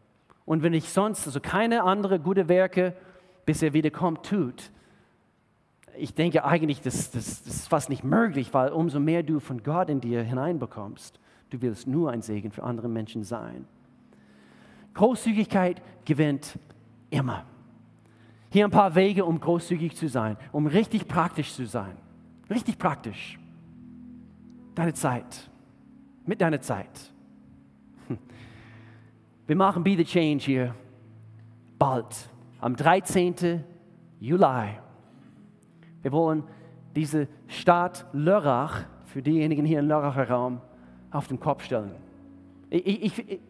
Und 0.45 0.63
wenn 0.63 0.75
ich 0.75 0.89
sonst 0.91 1.27
also 1.27 1.41
keine 1.41 1.85
andere 1.85 2.21
gute 2.21 2.49
Werke, 2.49 2.95
bis 3.47 3.63
er 3.63 3.73
wiederkommt, 3.73 4.25
tut, 4.25 4.71
ich 5.97 6.15
denke 6.15 6.45
eigentlich, 6.45 6.81
das, 6.81 7.11
das, 7.11 7.43
das 7.45 7.55
ist 7.55 7.69
fast 7.69 7.89
nicht 7.89 8.05
möglich, 8.05 8.53
weil 8.53 8.71
umso 8.71 8.99
mehr 9.01 9.23
du 9.23 9.41
von 9.41 9.63
Gott 9.63 9.89
in 9.89 10.01
dir 10.01 10.23
hineinbekommst, 10.23 11.21
du 11.51 11.63
willst 11.63 11.87
nur 11.87 12.11
ein 12.11 12.23
Segen 12.23 12.51
für 12.51 12.63
andere 12.65 12.89
Menschen 12.89 13.23
sein. 13.23 13.67
Großzügigkeit 14.95 15.83
gewinnt 16.05 16.59
immer. 17.11 17.45
Hier 18.51 18.65
ein 18.65 18.71
paar 18.71 18.95
Wege, 18.95 19.25
um 19.25 19.41
großzügig 19.41 19.97
zu 19.97 20.09
sein, 20.09 20.37
um 20.53 20.67
richtig 20.67 21.09
praktisch 21.09 21.53
zu 21.55 21.67
sein. 21.67 21.97
Richtig 22.51 22.79
praktisch. 22.79 23.39
Deine 24.75 24.95
Zeit. 24.95 25.51
Mit 26.25 26.41
deiner 26.41 26.61
Zeit. 26.61 27.13
Wir 29.47 29.57
machen 29.57 29.85
Be 29.85 29.95
the 29.95 30.05
Change 30.05 30.45
hier 30.45 30.75
bald, 31.79 32.31
am 32.61 32.75
13. 32.75 33.63
Juli. 34.19 34.79
Wir 36.01 36.13
wollen 36.13 36.45
diese 36.97 37.29
Stadt 37.47 38.07
Lörrach 38.15 38.85
für 39.05 39.21
diejenigen 39.21 39.67
hier 39.67 39.81
im 39.81 39.89
Lörracher 39.89 40.31
Raum 40.31 40.63
auf 41.11 41.29
den 41.29 41.39
Kopf 41.39 41.63
stellen. 41.65 41.91
Ich, 42.71 42.87
ich, 42.87 43.19
ich, 43.19 43.41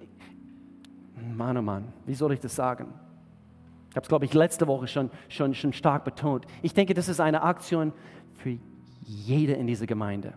Mann, 1.32 1.56
oh 1.56 1.62
Mann, 1.62 1.84
wie 2.06 2.14
soll 2.14 2.32
ich 2.32 2.40
das 2.40 2.56
sagen? 2.56 2.86
Ich 3.90 3.96
habe 3.96 4.02
es, 4.02 4.08
glaube 4.08 4.24
ich, 4.24 4.34
letzte 4.34 4.66
Woche 4.66 4.88
schon, 4.88 5.10
schon, 5.28 5.54
schon 5.54 5.72
stark 5.72 6.04
betont. 6.04 6.44
Ich 6.62 6.74
denke, 6.74 6.94
das 6.94 7.08
ist 7.08 7.20
eine 7.20 7.42
Aktion 7.42 7.92
für 8.32 8.58
jede 9.02 9.52
in 9.52 9.68
dieser 9.68 9.86
Gemeinde. 9.86 10.32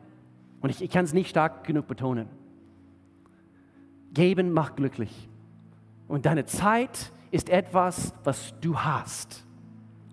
Und 0.62 0.70
ich, 0.70 0.84
ich 0.84 0.92
kann 0.92 1.06
es 1.06 1.14
nicht 1.14 1.30
stark 1.30 1.64
genug 1.64 1.88
betonen. 1.88 2.28
Geben 4.14 4.52
macht 4.52 4.76
glücklich. 4.76 5.28
Und 6.08 6.26
deine 6.26 6.46
Zeit 6.46 7.12
ist 7.32 7.50
etwas, 7.50 8.14
was 8.24 8.54
du 8.62 8.80
hast. 8.80 9.46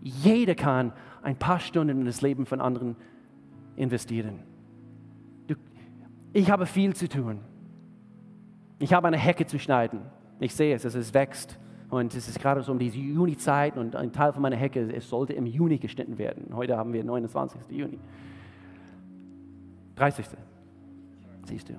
Jeder 0.02 0.54
kann 0.54 0.92
ein 1.22 1.36
paar 1.36 1.60
Stunden 1.60 2.00
in 2.00 2.06
das 2.06 2.20
Leben 2.20 2.46
von 2.46 2.60
anderen 2.60 2.96
investieren. 3.76 4.40
Du, 5.46 5.54
ich 6.32 6.50
habe 6.50 6.66
viel 6.66 6.94
zu 6.94 7.08
tun. 7.08 7.40
Ich 8.78 8.92
habe 8.92 9.06
eine 9.06 9.16
Hecke 9.16 9.46
zu 9.46 9.58
schneiden. 9.58 10.00
Ich 10.40 10.54
sehe 10.54 10.74
es, 10.74 10.84
es 10.84 11.14
wächst. 11.14 11.58
Und 11.88 12.14
es 12.14 12.28
ist 12.28 12.40
gerade 12.40 12.62
so 12.62 12.72
um 12.72 12.78
die 12.78 12.88
Juni-Zeit 12.88 13.76
und 13.76 13.94
ein 13.94 14.12
Teil 14.12 14.32
von 14.32 14.42
meiner 14.42 14.56
Hecke, 14.56 14.92
es 14.92 15.08
sollte 15.08 15.32
im 15.32 15.46
Juni 15.46 15.78
geschnitten 15.78 16.18
werden. 16.18 16.54
Heute 16.54 16.76
haben 16.76 16.92
wir 16.92 17.04
29. 17.04 17.60
Juni. 17.70 17.98
30. 19.94 20.26
Siehst 21.46 21.68
du. 21.68 21.74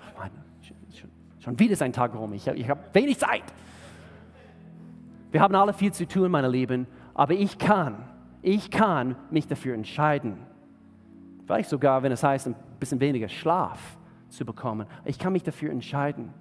Ach 0.00 0.18
Mann, 0.18 0.30
schon, 0.62 0.76
schon 0.94 1.10
wieder 1.56 1.72
ist 1.72 1.82
ein 1.82 1.92
Tag 1.92 2.14
rum. 2.14 2.32
Ich, 2.32 2.48
habe 2.48 2.80
wenig 2.92 3.18
Zeit. 3.18 3.44
Wir 5.30 5.40
haben 5.40 5.54
alle 5.54 5.72
viel 5.72 5.92
zu 5.92 6.06
tun, 6.06 6.30
meine 6.30 6.48
Lieben, 6.48 6.86
aber 7.14 7.34
ich 7.34 7.58
kann 7.58 8.08
ich 8.42 8.70
kann 8.70 9.16
mich 9.30 9.46
dafür 9.46 9.74
entscheiden. 9.74 10.38
Vielleicht 11.44 11.68
sogar, 11.68 12.02
wenn 12.02 12.12
es 12.12 12.22
heißt, 12.22 12.46
ein 12.46 12.56
bisschen 12.78 13.00
weniger 13.00 13.28
Schlaf 13.28 13.98
zu 14.28 14.44
bekommen. 14.44 14.86
Ich 15.04 15.18
kann 15.18 15.32
mich 15.32 15.42
dafür 15.42 15.70
entscheiden, 15.70 16.32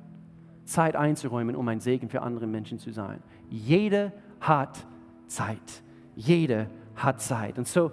Zeit 0.66 0.96
einzuräumen, 0.96 1.56
um 1.56 1.68
ein 1.68 1.80
Segen 1.80 2.10
für 2.10 2.22
andere 2.22 2.46
Menschen 2.46 2.78
zu 2.78 2.92
sein. 2.92 3.22
Jeder 3.50 4.12
hat 4.42 4.86
Zeit. 5.28 5.82
Jeder 6.16 6.68
hat 6.96 7.22
Zeit. 7.22 7.58
Und 7.58 7.68
so, 7.68 7.92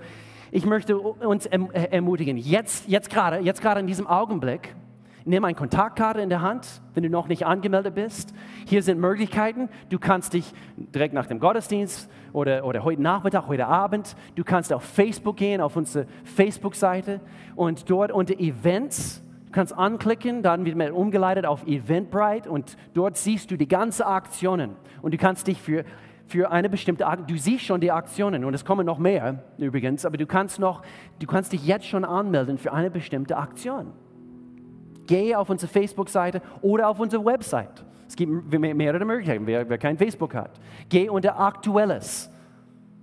ich 0.51 0.67
möchte 0.67 0.99
uns 0.99 1.47
äh, 1.47 1.59
ermutigen, 1.91 2.37
jetzt, 2.37 2.89
jetzt 2.89 3.11
gerade, 3.11 3.39
jetzt 3.39 3.63
gerade 3.63 3.81
in 3.81 3.87
diesem 3.87 4.07
Augenblick, 4.07 4.75
Nimm 5.27 5.43
eine 5.45 5.55
Kontaktkarte 5.55 6.21
in 6.21 6.29
der 6.29 6.43
Hand, 6.43 6.83
wenn 6.93 7.03
du 7.03 7.09
noch 7.09 7.29
nicht 7.29 7.47
angemeldet 7.47 7.95
bist. 7.95 8.35
Hier 8.67 8.83
sind 8.83 9.01
Möglichkeiten. 9.01 9.71
Du 9.89 9.99
kannst 9.99 10.35
dich 10.35 10.53
direkt 10.77 11.15
nach 11.15 11.25
dem 11.25 11.41
Gottesdienst 11.41 12.11
oder, 12.35 12.67
oder 12.67 12.85
heute 12.85 13.01
Nachmittag, 13.01 13.49
heute 13.49 13.67
Abend, 13.67 14.17
du 14.35 14.45
kannst 14.45 14.71
auf 14.71 14.83
Facebook 14.83 15.37
gehen, 15.37 15.63
auf 15.63 15.77
unsere 15.77 16.07
Facebook-Seite 16.25 17.21
und 17.57 17.89
dort 17.89 18.13
unter 18.13 18.39
Events, 18.39 19.23
du 19.47 19.53
kannst 19.53 19.73
anklicken, 19.73 20.43
dann 20.43 20.67
wird 20.67 20.77
man 20.77 20.93
umgeleitet 20.93 21.47
auf 21.47 21.67
Eventbrite 21.67 22.51
und 22.51 22.77
dort 22.93 23.17
siehst 23.17 23.51
du 23.51 23.57
die 23.57 23.69
ganzen 23.69 24.03
Aktionen 24.03 24.77
und 25.01 25.15
du 25.15 25.19
kannst 25.19 25.47
dich 25.47 25.61
für 25.61 25.85
für 26.27 26.51
eine 26.51 26.71
bestimmte 26.71 27.07
Aktion. 27.07 27.27
Du 27.27 27.37
siehst 27.37 27.65
schon 27.65 27.83
die 27.83 27.93
Aktionen 27.93 28.47
und 28.47 28.55
es 28.55 28.65
kommen 28.65 28.87
noch 28.87 28.99
mehr 28.99 29.45
übrigens, 29.59 30.07
aber 30.07 30.17
du 30.17 30.27
kannst 30.27 30.59
noch, 30.59 30.83
du 31.19 31.27
kannst 31.27 31.53
dich 31.53 31.67
jetzt 31.67 31.87
schon 31.87 32.05
anmelden 32.05 32.57
für 32.57 32.73
eine 32.73 32.91
bestimmte 32.91 33.37
Aktion. 33.37 33.93
Geh 35.07 35.35
auf 35.35 35.51
unsere 35.51 35.71
Facebook-Seite 35.71 36.41
oder 36.63 36.89
auf 36.89 36.99
unsere 36.99 37.25
Website. 37.25 37.85
Es 38.09 38.17
gibt 38.17 38.53
mehrere 38.53 39.05
Möglichkeiten, 39.05 39.47
wer, 39.47 39.69
wer 39.69 39.79
kein 39.79 39.99
Facebook 39.99 40.35
hat. 40.35 40.51
Geh 40.89 41.09
unter 41.09 41.39
Aktuelles, 41.39 42.31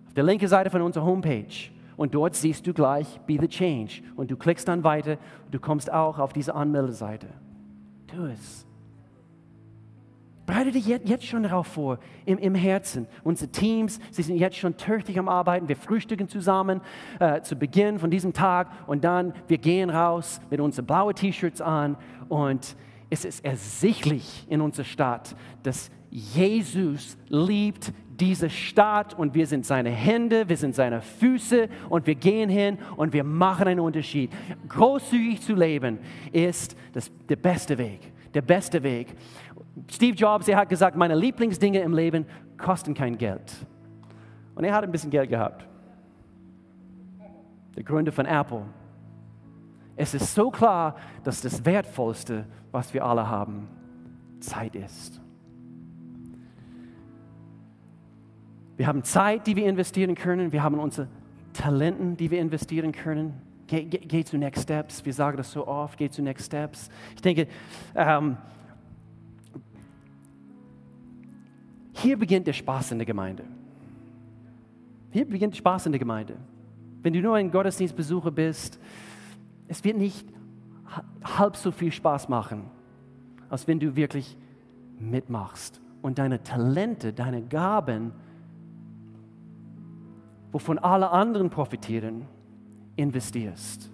auf 0.07 0.13
der 0.13 0.23
linken 0.23 0.47
Seite 0.47 0.69
von 0.69 0.81
unserer 0.81 1.05
Homepage 1.05 1.69
Und 1.97 2.13
dort 2.13 2.35
siehst 2.35 2.65
du 2.65 2.73
gleich 2.73 3.19
Be 3.27 3.37
the 3.39 3.47
Change. 3.47 4.01
Und 4.15 4.31
du 4.31 4.35
klickst 4.35 4.67
dann 4.67 4.83
weiter. 4.83 5.17
Du 5.51 5.59
kommst 5.59 5.91
auch 5.91 6.19
auf 6.19 6.33
diese 6.33 6.53
Anmeldeseite. 6.55 7.27
Tu 8.07 8.25
es. 8.25 8.65
Bereite 10.51 10.71
dich 10.71 10.85
jetzt 10.85 11.25
schon 11.25 11.43
darauf 11.43 11.65
vor, 11.65 11.97
im, 12.25 12.37
im 12.37 12.55
Herzen. 12.55 13.07
Unsere 13.23 13.49
Teams, 13.49 14.01
sie 14.11 14.21
sind 14.21 14.35
jetzt 14.35 14.57
schon 14.57 14.75
tüchtig 14.75 15.17
am 15.17 15.29
Arbeiten. 15.29 15.69
Wir 15.69 15.77
frühstücken 15.77 16.27
zusammen 16.27 16.81
äh, 17.21 17.41
zu 17.41 17.55
Beginn 17.55 17.99
von 17.99 18.11
diesem 18.11 18.33
Tag 18.33 18.67
und 18.85 19.05
dann 19.05 19.33
wir 19.47 19.57
gehen 19.57 19.89
raus 19.89 20.41
mit 20.49 20.59
unseren 20.59 20.87
blauen 20.87 21.15
T-Shirts 21.15 21.61
an 21.61 21.95
und 22.27 22.75
es 23.09 23.23
ist 23.23 23.45
ersichtlich 23.45 24.45
in 24.49 24.59
unserer 24.59 24.83
Stadt, 24.83 25.37
dass 25.63 25.89
Jesus 26.09 27.17
liebt 27.29 27.93
diese 28.09 28.49
Stadt 28.49 29.17
und 29.17 29.33
wir 29.33 29.47
sind 29.47 29.65
seine 29.65 29.91
Hände, 29.91 30.49
wir 30.49 30.57
sind 30.57 30.75
seine 30.75 31.01
Füße 31.01 31.69
und 31.87 32.07
wir 32.07 32.15
gehen 32.15 32.49
hin 32.49 32.77
und 32.97 33.13
wir 33.13 33.23
machen 33.23 33.69
einen 33.69 33.79
Unterschied. 33.79 34.29
Großzügig 34.67 35.39
zu 35.39 35.55
leben 35.55 35.99
ist 36.33 36.75
das, 36.91 37.09
der 37.29 37.37
beste 37.37 37.77
Weg, 37.77 38.01
der 38.33 38.41
beste 38.41 38.83
Weg. 38.83 39.15
Steve 39.89 40.15
Jobs, 40.15 40.47
er 40.47 40.57
hat 40.57 40.69
gesagt, 40.69 40.97
meine 40.97 41.15
Lieblingsdinge 41.15 41.79
im 41.79 41.93
Leben 41.93 42.25
kosten 42.57 42.93
kein 42.93 43.17
Geld. 43.17 43.53
Und 44.55 44.63
er 44.63 44.73
hat 44.73 44.83
ein 44.83 44.91
bisschen 44.91 45.09
Geld 45.09 45.29
gehabt. 45.29 45.67
Der 47.75 47.83
Gründer 47.83 48.11
von 48.11 48.25
Apple. 48.25 48.65
Es 49.95 50.13
ist 50.13 50.33
so 50.33 50.51
klar, 50.51 50.95
dass 51.23 51.41
das 51.41 51.63
Wertvollste, 51.65 52.45
was 52.71 52.93
wir 52.93 53.05
alle 53.05 53.29
haben, 53.29 53.67
Zeit 54.39 54.75
ist. 54.75 55.21
Wir 58.77 58.87
haben 58.87 59.03
Zeit, 59.03 59.47
die 59.47 59.55
wir 59.55 59.67
investieren 59.67 60.15
können. 60.15 60.51
Wir 60.51 60.63
haben 60.63 60.79
unsere 60.79 61.07
Talenten, 61.53 62.17
die 62.17 62.31
wir 62.31 62.39
investieren 62.39 62.91
können. 62.91 63.39
Geh, 63.67 63.83
geh, 63.83 63.99
geh 63.99 64.23
zu 64.23 64.37
Next 64.37 64.63
Steps. 64.63 65.05
Wir 65.05 65.13
sagen 65.13 65.37
das 65.37 65.51
so 65.51 65.67
oft. 65.67 65.97
Geh 65.97 66.09
zu 66.09 66.21
Next 66.21 66.47
Steps. 66.47 66.89
Ich 67.15 67.21
denke, 67.21 67.47
ähm, 67.95 68.37
Hier 72.01 72.17
beginnt 72.17 72.47
der 72.47 72.53
Spaß 72.53 72.93
in 72.93 72.97
der 72.97 73.05
Gemeinde. 73.05 73.43
Hier 75.11 75.27
beginnt 75.27 75.55
Spaß 75.55 75.85
in 75.85 75.91
der 75.91 75.99
Gemeinde. 75.99 76.35
Wenn 77.03 77.13
du 77.13 77.21
nur 77.21 77.35
ein 77.35 77.51
Gottesdienstbesucher 77.51 78.31
bist, 78.31 78.79
es 79.67 79.83
wird 79.83 79.97
nicht 79.97 80.27
halb 81.23 81.55
so 81.55 81.69
viel 81.69 81.91
Spaß 81.91 82.27
machen, 82.27 82.63
als 83.49 83.67
wenn 83.67 83.79
du 83.79 83.95
wirklich 83.95 84.35
mitmachst 84.99 85.79
und 86.01 86.17
deine 86.17 86.41
Talente, 86.41 87.13
deine 87.13 87.43
Gaben, 87.43 88.13
wovon 90.51 90.79
alle 90.79 91.11
anderen 91.11 91.51
profitieren, 91.51 92.25
investierst. 92.95 93.91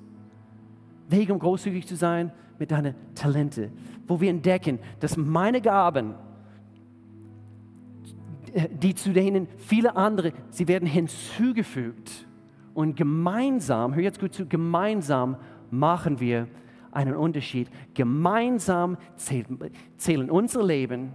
Weg, 1.10 1.30
um 1.30 1.40
großzügig 1.40 1.86
zu 1.86 1.98
sein 1.98 2.32
mit 2.58 2.72
deinen 2.72 2.96
Talente, 3.16 3.70
wo 4.08 4.22
wir 4.22 4.30
entdecken, 4.30 4.80
dass 5.02 5.18
meine 5.18 5.60
Gaben 5.60 6.16
die 8.58 8.96
zu 8.96 9.14
denen 9.14 9.48
viele 9.58 9.96
andere, 9.96 10.34
sie 10.50 10.68
werden 10.68 10.88
hinzugefügt. 10.88 12.28
Und 12.74 12.96
gemeinsam, 12.96 13.96
hör 13.96 14.04
jetzt 14.04 14.20
gut 14.20 14.34
zu, 14.34 14.46
gemeinsam 14.46 15.38
machen 15.72 16.20
wir 16.20 16.48
einen 16.92 17.16
Unterschied. 17.16 17.70
Gemeinsam 17.94 18.98
zählen, 19.16 19.60
zählen 19.98 20.30
unser 20.30 20.64
Leben 20.64 21.14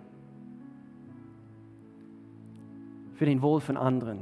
für 3.14 3.26
den 3.26 3.42
Wohl 3.42 3.60
von 3.60 3.76
anderen. 3.76 4.20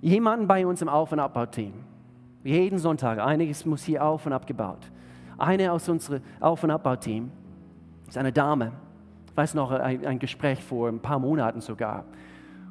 Jemanden 0.00 0.46
bei 0.46 0.66
uns 0.66 0.80
im 0.80 0.88
Auf- 0.88 1.12
und 1.12 1.18
Abbauteam, 1.18 1.72
jeden 2.44 2.78
Sonntag, 2.78 3.18
einiges 3.18 3.66
muss 3.66 3.84
hier 3.84 4.04
auf- 4.04 4.24
und 4.26 4.32
abgebaut. 4.32 4.90
Eine 5.36 5.72
aus 5.72 5.88
unserem 5.88 6.22
Auf- 6.40 6.64
und 6.64 6.70
Abbauteam 6.70 7.30
ist 8.06 8.16
eine 8.16 8.32
Dame, 8.32 8.72
weiß 9.38 9.54
noch, 9.54 9.70
ein, 9.70 10.04
ein 10.04 10.18
Gespräch 10.18 10.62
vor 10.62 10.88
ein 10.88 11.00
paar 11.00 11.20
Monaten 11.20 11.60
sogar. 11.60 12.04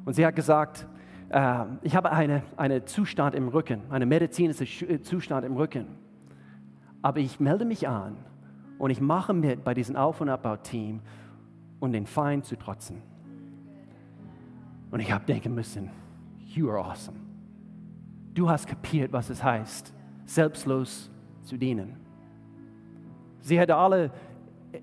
Und 0.04 0.12
sie 0.12 0.24
hat 0.24 0.36
gesagt, 0.36 0.86
äh, 1.30 1.64
ich 1.82 1.96
habe 1.96 2.12
einen 2.12 2.42
eine 2.56 2.84
Zustand 2.84 3.34
im 3.34 3.48
Rücken, 3.48 3.80
einen 3.90 4.08
medizinischen 4.08 4.90
äh, 4.90 5.00
Zustand 5.00 5.46
im 5.46 5.56
Rücken. 5.56 5.86
Aber 7.00 7.20
ich 7.20 7.40
melde 7.40 7.64
mich 7.64 7.88
an 7.88 8.16
und 8.78 8.90
ich 8.90 9.00
mache 9.00 9.32
mit 9.32 9.64
bei 9.64 9.72
diesem 9.72 9.96
Auf- 9.96 10.20
und 10.20 10.28
Abbau-Team, 10.28 11.00
um 11.80 11.90
den 11.90 12.06
Feind 12.06 12.44
zu 12.44 12.56
trotzen. 12.56 13.02
Und 14.90 15.00
ich 15.00 15.10
habe 15.10 15.24
denken 15.24 15.54
müssen, 15.54 15.90
you 16.54 16.70
are 16.70 16.84
awesome. 16.84 17.18
Du 18.34 18.48
hast 18.48 18.66
kapiert, 18.66 19.12
was 19.12 19.30
es 19.30 19.42
heißt, 19.42 19.94
selbstlos 20.26 21.10
zu 21.42 21.56
dienen. 21.56 21.96
Sie 23.40 23.58
hätte 23.58 23.76
alle 23.76 24.10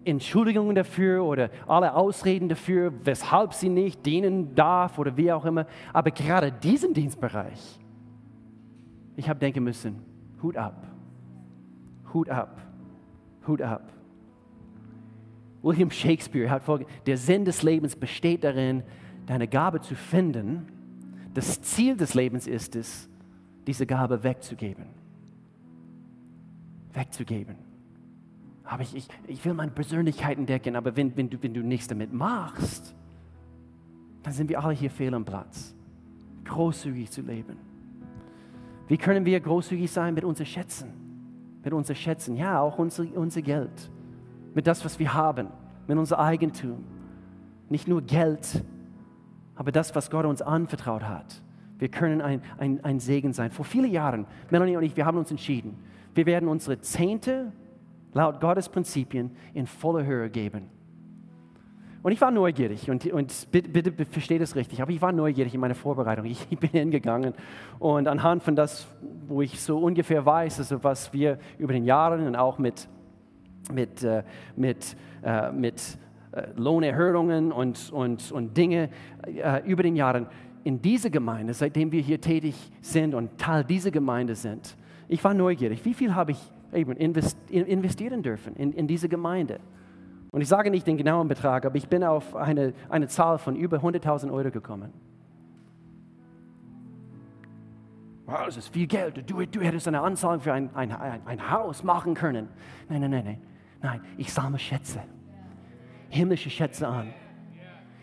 Entschuldigungen 0.04 0.76
dafür 0.76 1.24
oder 1.24 1.50
alle 1.68 1.94
Ausreden 1.96 2.50
dafür, 2.50 2.94
weshalb 3.04 3.54
sie 3.54 3.70
nicht 3.70 4.06
dienen 4.06 4.56
darf 4.56 4.98
oder 4.98 5.16
wie 5.18 5.32
auch 5.32 5.46
immer. 5.46 5.66
Aber 5.94 6.12
gerade 6.12 6.52
diesen 6.52 6.94
Dienstbereich, 6.94 7.80
ich 9.16 9.30
habe 9.30 9.40
denken 9.40 9.64
müssen, 9.64 10.02
Hut 10.42 10.58
ab, 10.58 10.86
Hut 12.14 12.30
ab, 12.30 12.62
Hut 13.48 13.62
ab. 13.62 13.92
William 15.62 15.90
Shakespeare 15.90 16.50
hat 16.50 16.64
vorgesagt, 16.64 17.08
der 17.08 17.18
Sinn 17.18 17.46
des 17.46 17.64
Lebens 17.64 17.96
besteht 17.96 18.44
darin, 18.44 18.84
deine 19.26 19.48
Gabe 19.48 19.82
zu 19.82 19.96
finden. 19.96 20.68
Das 21.34 21.62
Ziel 21.62 21.98
des 21.98 22.14
Lebens 22.14 22.46
ist 22.46 22.76
es, 22.76 23.10
diese 23.66 23.86
Gabe 23.86 24.24
wegzugeben. 24.24 24.86
Wegzugeben 26.94 27.75
aber 28.66 28.84
ich, 28.84 28.96
ich, 28.96 29.08
ich 29.28 29.46
will 29.46 29.54
meine 29.54 29.72
Persönlichkeit 29.72 30.38
entdecken, 30.38 30.76
aber 30.76 30.96
wenn, 30.96 31.16
wenn, 31.16 31.30
du, 31.30 31.42
wenn 31.42 31.54
du 31.54 31.62
nichts 31.62 31.88
damit 31.88 32.12
machst, 32.12 32.96
dann 34.24 34.34
sind 34.34 34.50
wir 34.50 34.64
alle 34.64 34.74
hier 34.74 34.90
fehl 34.90 35.14
am 35.14 35.24
Platz. 35.24 35.76
Großzügig 36.46 37.12
zu 37.12 37.22
leben. 37.22 37.58
Wie 38.88 38.98
können 38.98 39.26
wir 39.26 39.40
großzügig 39.40 39.92
sein 39.92 40.14
mit 40.14 40.24
unseren 40.24 40.48
Schätzen? 40.48 40.94
Mit 41.64 41.74
unseren 41.74 41.96
Schätzen, 41.96 42.36
ja, 42.36 42.60
auch 42.60 42.78
unser, 42.78 43.06
unser 43.16 43.42
Geld. 43.42 43.92
Mit 44.54 44.68
das, 44.68 44.84
was 44.86 45.00
wir 45.00 45.14
haben, 45.14 45.48
mit 45.88 45.98
unserem 45.98 46.22
Eigentum. 46.22 46.84
Nicht 47.70 47.88
nur 47.88 48.02
Geld, 48.02 48.64
aber 49.56 49.72
das, 49.72 49.96
was 49.96 50.10
Gott 50.10 50.26
uns 50.26 50.42
anvertraut 50.42 51.04
hat. 51.04 51.42
Wir 51.78 51.90
können 51.90 52.22
ein, 52.22 52.42
ein, 52.58 52.84
ein 52.84 53.00
Segen 53.00 53.34
sein. 53.34 53.52
Vor 53.52 53.66
vielen 53.66 53.92
Jahren, 53.92 54.26
Melanie 54.50 54.78
und 54.78 54.84
ich, 54.84 54.96
wir 54.96 55.06
haben 55.06 55.18
uns 55.18 55.32
entschieden, 55.32 55.78
wir 56.14 56.26
werden 56.26 56.48
unsere 56.48 56.80
Zehnte 56.80 57.52
laut 58.16 58.40
Gottes 58.40 58.70
Prinzipien 58.70 59.30
in 59.54 59.68
voller 59.68 60.06
Höhe 60.06 60.30
geben. 60.30 60.70
Und 62.02 62.12
ich 62.12 62.22
war 62.22 62.32
neugierig 62.32 62.90
und, 62.90 63.06
und 63.08 63.48
bitte, 63.52 63.70
bitte 63.70 64.06
versteht 64.06 64.42
es 64.42 64.56
richtig, 64.56 64.82
aber 64.82 64.92
ich 64.92 65.02
war 65.02 65.12
neugierig 65.12 65.54
in 65.54 65.60
meiner 65.60 65.76
Vorbereitung. 65.76 66.26
Ich, 66.26 66.48
bin 66.48 66.70
hingegangen 66.72 67.34
und 67.80 68.08
anhand 68.08 68.44
von 68.44 68.56
das, 68.56 68.88
wo 69.28 69.42
ich 69.42 69.60
so 69.60 69.80
ungefähr 69.80 70.26
weiß, 70.26 70.60
also 70.60 70.84
was 70.84 71.12
wir 71.14 71.40
über 71.58 71.74
den 71.74 71.84
Jahren 71.84 72.26
und 72.26 72.36
auch 72.36 72.58
mit, 72.58 72.88
mit, 73.74 74.04
äh, 74.04 74.24
mit, 74.56 74.96
äh, 75.24 75.52
mit 75.52 75.98
äh, 76.32 76.44
Lohnerhöhungen 76.56 77.52
und, 77.52 77.92
und, 77.92 78.32
und 78.32 78.56
Dinge 78.56 78.90
äh, 79.26 79.68
über 79.68 79.84
den 79.84 79.96
Jahren 79.96 80.28
in 80.64 80.82
dieser 80.82 81.10
Gemeinde, 81.10 81.54
seitdem 81.54 81.92
wir 81.92 82.02
hier 82.02 82.22
tätig 82.22 82.56
sind 82.82 83.14
und 83.14 83.38
Teil 83.40 83.64
dieser 83.64 83.92
Gemeinde 83.92 84.36
sind, 84.36 84.78
ich 85.08 85.24
war 85.24 85.34
neugierig. 85.34 85.84
Wie 85.84 85.94
viel 85.94 86.14
habe 86.16 86.32
ich 86.32 86.52
eben 86.76 86.92
investieren 86.94 88.24
dürfen 88.24 88.56
in, 88.56 88.74
in 88.74 88.88
diese 88.88 89.10
Gemeinde. 89.10 89.60
Und 90.32 90.42
ich 90.42 90.48
sage 90.48 90.70
nicht 90.70 90.86
den 90.86 90.98
genauen 90.98 91.28
Betrag, 91.28 91.66
aber 91.66 91.76
ich 91.76 91.88
bin 91.88 92.04
auf 92.04 92.36
eine, 92.36 92.74
eine 92.90 93.08
Zahl 93.08 93.38
von 93.38 93.56
über 93.56 93.78
100.000 93.78 94.32
Euro 94.32 94.52
gekommen. 94.52 94.92
Wow, 98.26 98.46
das 98.46 98.58
ist 98.58 98.70
viel 98.70 98.88
Geld. 98.88 99.30
Du, 99.30 99.46
du 99.46 99.62
hättest 99.62 99.88
eine 99.88 100.02
Anzahlung 100.02 100.42
für 100.42 100.52
ein, 100.52 100.76
ein, 100.76 100.92
ein 100.92 101.52
Haus 101.52 101.84
machen 101.84 102.16
können. 102.16 102.50
Nein, 102.90 103.02
nein, 103.02 103.12
nein, 103.12 103.24
nein. 103.26 103.42
Nein, 103.82 104.02
ich 104.18 104.34
sammle 104.34 104.58
Schätze. 104.58 105.00
Himmlische 106.10 106.50
Schätze 106.50 106.88
an. 106.88 107.14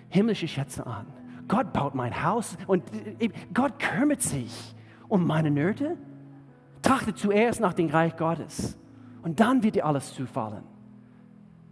Himmlische 0.09 0.47
Schätze 0.47 0.87
an. 0.87 1.07
Gott 1.49 1.73
baut 1.73 1.95
mein 1.95 2.23
Haus 2.23 2.57
und 2.67 2.85
äh, 3.19 3.31
Gott 3.53 3.79
kümmert 3.79 4.23
sich 4.23 4.75
um 5.09 5.27
meine 5.27 5.51
Nöte. 5.51 5.97
Trachte 6.83 7.15
zuerst 7.15 7.61
nach 7.61 7.75
dem 7.75 7.89
Reich 7.89 8.17
Gottes 8.17 8.77
und 9.23 9.41
dann 9.41 9.63
wird 9.63 9.77
dir 9.77 9.87
alles 9.87 10.13
zufallen. 10.15 10.65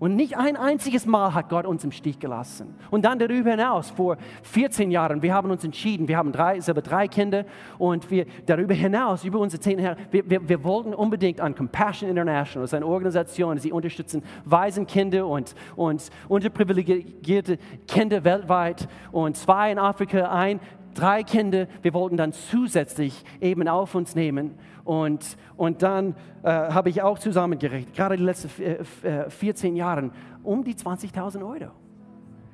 Und 0.01 0.17
nicht 0.17 0.35
ein 0.35 0.57
einziges 0.57 1.05
Mal 1.05 1.35
hat 1.35 1.51
Gott 1.51 1.67
uns 1.67 1.85
im 1.85 1.93
Stich 1.93 2.19
gelassen. 2.19 2.75
Und 2.91 3.05
dann 3.05 3.19
darüber 3.19 3.51
hinaus, 3.51 3.91
vor 3.91 4.17
14 4.45 4.91
Jahren, 4.91 5.21
wir 5.21 5.35
haben 5.35 5.51
uns 5.51 5.63
entschieden, 5.63 6.09
wir 6.09 6.17
haben 6.17 6.33
drei, 6.33 6.59
selber 6.59 6.81
drei 6.81 7.07
Kinder 7.07 7.45
und 7.77 8.11
wir 8.11 8.25
darüber 8.47 8.73
hinaus, 8.73 9.25
über 9.25 9.39
unsere 9.39 9.61
zehn 9.61 9.79
Jahre, 9.79 9.99
wir, 10.11 10.29
wir, 10.31 10.49
wir 10.49 10.65
wollten 10.65 10.95
unbedingt 10.95 11.39
an 11.43 11.55
Compassion 11.55 12.09
International, 12.09 12.63
das 12.63 12.71
ist 12.71 12.75
eine 12.75 12.87
Organisation, 12.87 13.59
sie 13.59 13.73
unterstützen 13.73 14.23
Waisenkinder 14.47 15.27
und, 15.27 15.55
und 15.77 16.09
unterprivilegierte 16.29 17.59
Kinder 17.87 18.25
weltweit 18.25 18.89
und 19.13 19.37
zwei 19.37 19.71
in 19.71 19.79
Afrika, 19.79 20.31
ein 20.31 20.61
drei 20.95 21.23
Kinder, 21.23 21.67
wir 21.83 21.95
wollten 21.95 22.17
dann 22.17 22.33
zusätzlich 22.33 23.25
eben 23.41 23.69
auf 23.69 23.95
uns 23.95 24.15
nehmen. 24.15 24.55
Und, 24.85 25.37
und 25.57 25.83
dann 25.83 26.15
äh, 26.43 26.51
habe 26.51 26.89
ich 26.89 27.03
auch 27.03 27.19
zusammengerechnet, 27.19 27.95
gerade 27.95 28.17
die 28.17 28.23
letzten 28.23 28.63
äh, 28.63 29.31
14 29.31 29.77
Jahre, 29.77 30.11
um 30.43 30.65
die 30.65 30.75
20.000 30.75 31.47
Euro. 31.47 31.73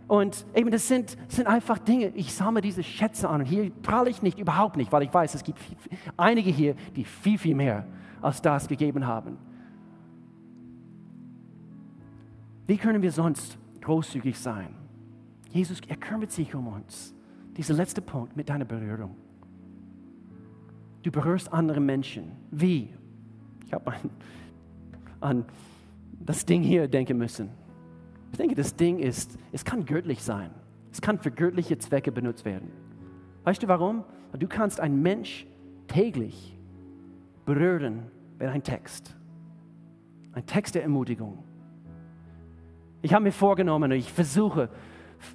Und 0.09 0.46
eben, 0.55 0.70
das 0.70 0.87
sind, 0.87 1.16
sind 1.29 1.49
einfach 1.49 1.79
Dinge, 1.79 2.09
ich 2.14 2.33
sammle 2.33 2.61
diese 2.61 2.83
Schätze 2.83 3.29
an. 3.29 3.40
Und 3.40 3.46
hier 3.46 3.70
prahle 3.83 4.09
ich 4.09 4.22
nicht, 4.22 4.38
überhaupt 4.38 4.77
nicht, 4.77 4.92
weil 4.92 5.03
ich 5.03 5.12
weiß, 5.12 5.35
es 5.35 5.42
gibt 5.42 5.59
viel, 5.59 5.77
einige 6.16 6.51
hier, 6.51 6.75
die 6.94 7.05
viel, 7.05 7.38
viel 7.38 7.55
mehr 7.55 7.87
als 8.22 8.40
das 8.40 8.68
gegeben 8.68 9.07
haben. 9.07 9.38
Wie 12.66 12.77
können 12.77 13.03
wir 13.03 13.12
sonst 13.12 13.59
großzügig 13.81 14.38
sein? 14.38 14.75
Jesus, 15.51 15.81
er 15.88 15.96
kümmert 15.96 16.31
sich 16.31 16.55
um 16.55 16.66
uns. 16.68 17.15
Dieser 17.57 17.75
letzte 17.75 18.03
Punkt 18.03 18.37
mit 18.37 18.49
deiner 18.49 18.64
Berührung. 18.64 19.16
Du 21.03 21.11
berührst 21.11 21.53
andere 21.53 21.81
Menschen. 21.81 22.33
Wie? 22.51 22.92
Ich 23.64 23.73
habe 23.73 23.92
an, 23.92 24.11
an 25.21 25.45
das 26.21 26.45
Ding 26.45 26.62
hier 26.62 26.88
denken 26.88 27.16
müssen. 27.16 27.49
Ich 28.33 28.38
denke, 28.38 28.55
das 28.55 28.77
Ding 28.77 28.99
ist, 28.99 29.38
es 29.53 29.64
kann 29.64 29.85
göttlich 29.85 30.23
sein. 30.23 30.51
Es 30.92 31.01
kann 31.01 31.19
für 31.19 31.31
göttliche 31.31 31.79
Zwecke 31.79 32.12
benutzt 32.12 32.45
werden. 32.45 32.71
Weißt 33.45 33.62
du 33.62 33.69
warum? 33.69 34.05
Du 34.38 34.49
kannst 34.49 34.81
einen 34.81 35.01
Mensch 35.01 35.47
täglich 35.87 36.59
berühren 37.45 38.11
mit 38.38 38.49
einem 38.49 38.62
Text. 38.62 39.16
Ein 40.33 40.45
Text 40.45 40.75
der 40.75 40.83
Ermutigung. 40.83 41.45
Ich 43.01 43.14
habe 43.14 43.23
mir 43.23 43.33
vorgenommen 43.33 43.92
und 43.92 43.99
ich 43.99 44.12
versuche, 44.12 44.69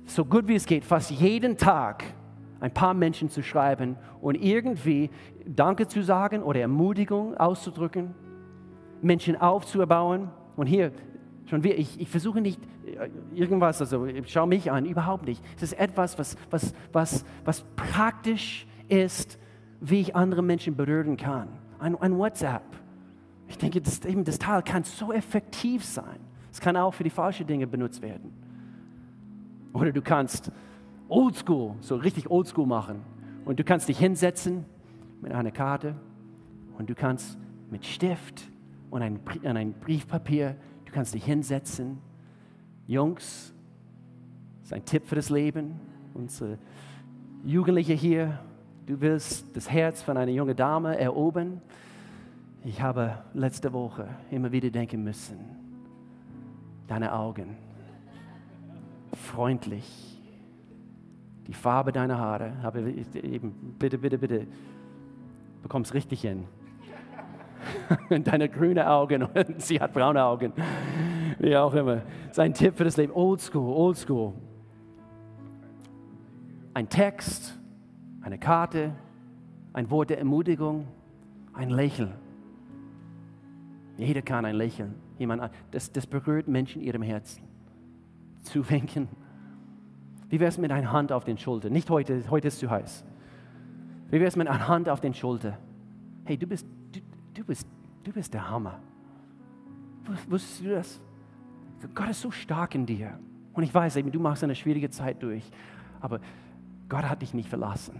so 0.06 0.26
gut 0.26 0.48
wie 0.48 0.56
es 0.56 0.66
geht, 0.66 0.84
fast 0.84 1.12
jeden 1.12 1.58
Tag 1.58 2.04
ein 2.60 2.74
paar 2.74 2.94
Menschen 2.94 3.30
zu 3.30 3.42
schreiben 3.42 3.98
und 4.22 4.36
irgendwie 4.36 5.10
Danke 5.46 5.88
zu 5.88 6.04
sagen 6.04 6.44
oder 6.44 6.62
Ermutigung 6.62 7.36
auszudrücken, 7.36 8.14
Menschen 9.02 9.36
aufzubauen. 9.36 10.30
Und 10.56 10.68
hier, 10.68 10.92
schon 11.48 11.64
wieder, 11.64 11.78
ich, 11.78 12.00
ich 12.00 12.08
versuche 12.08 12.40
nicht 12.40 12.60
äh, 12.86 13.10
irgendwas, 13.34 13.82
also 13.82 14.08
schau 14.26 14.46
mich 14.46 14.72
an, 14.72 14.86
überhaupt 14.86 15.26
nicht. 15.26 15.44
Es 15.58 15.64
ist 15.64 15.74
etwas, 15.74 16.20
was, 16.20 16.38
was, 16.52 16.74
was, 16.94 17.26
was 17.44 17.66
praktisch 17.76 18.68
ist, 18.88 19.40
wie 19.80 20.02
ich 20.02 20.16
andere 20.16 20.44
Menschen 20.44 20.76
berühren 20.76 21.18
kann. 21.18 21.48
Ein, 21.80 22.00
ein 22.00 22.18
WhatsApp. 22.18 22.64
Ich 23.48 23.58
denke, 23.58 23.82
das, 23.82 24.06
eben 24.06 24.24
das 24.24 24.38
Teil 24.38 24.62
kann 24.62 24.84
so 24.84 25.12
effektiv 25.12 25.84
sein. 25.84 26.20
Es 26.52 26.60
kann 26.60 26.78
auch 26.78 26.94
für 26.94 27.04
die 27.04 27.10
falschen 27.10 27.48
Dinge 27.48 27.66
benutzt 27.66 28.02
werden. 28.02 28.32
Oder 29.74 29.92
du 29.92 30.02
kannst 30.02 30.52
oldschool, 31.08 31.76
so 31.82 31.96
richtig 31.96 32.30
oldschool 32.30 32.66
machen. 32.66 33.02
Und 33.46 33.60
du 33.60 33.64
kannst 33.64 33.90
dich 33.90 33.98
hinsetzen 33.98 34.66
mit 35.22 35.32
einer 35.32 35.52
Karte 35.52 35.96
und 36.78 36.90
du 36.90 36.96
kannst 36.96 37.38
mit 37.70 37.86
Stift 37.86 38.50
und 38.90 39.02
ein, 39.02 39.20
ein 39.44 39.74
Briefpapier, 39.74 40.56
du 40.86 40.92
kannst 40.92 41.14
dich 41.14 41.24
hinsetzen 41.24 42.00
Jungs, 42.88 43.54
das 44.60 44.68
ist 44.68 44.74
ein 44.74 44.86
Tipp 44.86 45.06
für 45.06 45.16
das 45.16 45.30
Leben. 45.30 45.80
Unsere 46.14 46.58
Jugendliche 47.46 47.94
hier, 47.94 48.40
du 48.86 49.00
willst 49.00 49.56
das 49.56 49.70
Herz 49.70 50.02
von 50.02 50.18
einer 50.18 50.32
jungen 50.32 50.56
Dame 50.56 50.98
erobern. 50.98 51.62
Ich 52.64 52.82
habe 52.82 53.18
letzte 53.34 53.72
Woche 53.74 54.08
immer 54.30 54.52
wieder 54.52 54.70
denken 54.70 55.04
müssen, 55.04 55.38
deine 56.88 57.14
Augen, 57.14 57.56
freundlich, 59.14 60.22
die 61.48 61.54
Farbe 61.54 61.92
deiner 61.92 62.18
Haare, 62.18 62.62
habe 62.64 62.82
eben, 62.92 63.76
bitte, 63.78 63.98
bitte, 63.98 64.18
bitte, 64.18 64.48
bekommst 65.62 65.94
richtig 65.94 66.22
hin. 66.22 66.46
deine 68.24 68.50
grünen 68.50 68.86
Augen 68.86 69.28
sie 69.58 69.80
hat 69.80 69.94
braune 69.94 70.24
Augen 70.24 70.54
wie 71.42 71.56
auch 71.58 71.74
immer. 71.74 72.02
Sein 72.32 72.54
Tipp 72.54 72.76
für 72.76 72.84
das 72.84 72.98
Leben, 72.98 73.14
old 73.14 73.42
school, 73.42 73.74
old 73.74 73.98
school. 73.98 74.34
Ein 76.74 76.88
Text, 76.88 77.58
eine 78.22 78.38
Karte, 78.38 78.94
ein 79.74 79.90
Wort 79.90 80.10
der 80.10 80.20
Ermutigung, 80.20 80.88
ein 81.54 81.70
Lächeln. 81.70 82.14
Jeder 83.98 84.22
kann 84.22 84.46
ein 84.46 84.56
Lächeln. 84.56 84.96
Jemand, 85.18 85.52
das, 85.72 85.92
das 85.92 86.08
berührt 86.08 86.48
Menschen 86.48 86.82
in 86.82 86.88
ihrem 86.88 87.02
Herzen. 87.02 87.44
Zuwinken. 88.42 89.08
Wie 90.30 90.40
wäre 90.40 90.50
es 90.50 90.58
mit 90.58 90.72
einer 90.72 90.92
Hand 90.92 91.12
auf 91.12 91.24
den 91.24 91.38
Schulter? 91.38 91.70
Nicht 91.70 91.90
heute, 91.90 92.24
heute 92.30 92.48
ist 92.48 92.60
zu 92.60 92.70
heiß. 92.70 93.04
Wie 94.08 94.20
wäre 94.20 94.28
es 94.28 94.36
mit 94.36 94.48
einer 94.48 94.68
Hand 94.68 94.90
auf 94.90 95.02
den 95.02 95.14
Schulter? 95.14 95.58
Hey, 96.26 96.38
du 96.38 96.48
bist, 96.48 96.66
du, 96.92 97.00
du 97.34 97.46
bist, 97.46 97.68
du 98.04 98.12
bist 98.12 98.34
der 98.34 98.50
Hammer. 98.50 98.80
Wusstest 100.28 100.66
du 100.66 100.70
das? 100.70 101.02
Gott 101.96 102.10
ist 102.10 102.22
so 102.22 102.32
stark 102.32 102.76
in 102.76 102.86
dir. 102.86 103.20
Und 103.54 103.64
ich 103.64 103.74
weiß 103.74 103.96
eben, 103.98 104.12
du 104.12 104.20
machst 104.20 104.44
eine 104.44 104.56
schwierige 104.56 104.90
Zeit 104.90 105.22
durch. 105.24 105.50
Aber 106.00 106.20
Gott 106.90 107.04
hat 107.04 107.22
dich 107.22 107.34
nicht 107.34 107.50
verlassen. 107.50 108.00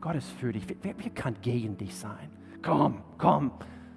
Gott 0.00 0.16
ist 0.16 0.30
für 0.30 0.52
dich. 0.52 0.66
Wer, 0.82 0.94
wer 0.98 1.10
kann 1.10 1.36
gegen 1.42 1.76
dich 1.76 1.96
sein? 1.96 2.30
Komm, 2.62 3.02
komm. 3.18 3.50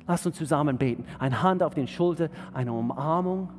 Lass 0.08 0.26
uns 0.26 0.36
zusammen 0.36 0.78
beten. 0.78 1.06
Eine 1.20 1.42
Hand 1.42 1.64
auf 1.64 1.74
den 1.74 1.88
Schulter, 1.88 2.30
eine 2.54 2.74
Umarmung. 2.74 3.50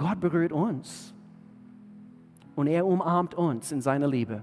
Gott 0.00 0.18
berührt 0.18 0.50
uns. 0.50 1.12
Und 2.56 2.68
er 2.68 2.86
umarmt 2.86 3.34
uns 3.34 3.70
in 3.70 3.82
seiner 3.82 4.08
Liebe. 4.08 4.40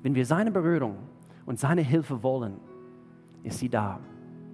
Wenn 0.00 0.14
wir 0.14 0.24
seine 0.24 0.52
Berührung 0.52 0.96
und 1.44 1.58
seine 1.58 1.82
Hilfe 1.82 2.22
wollen, 2.22 2.60
ist 3.42 3.58
sie 3.58 3.68
da. 3.68 3.98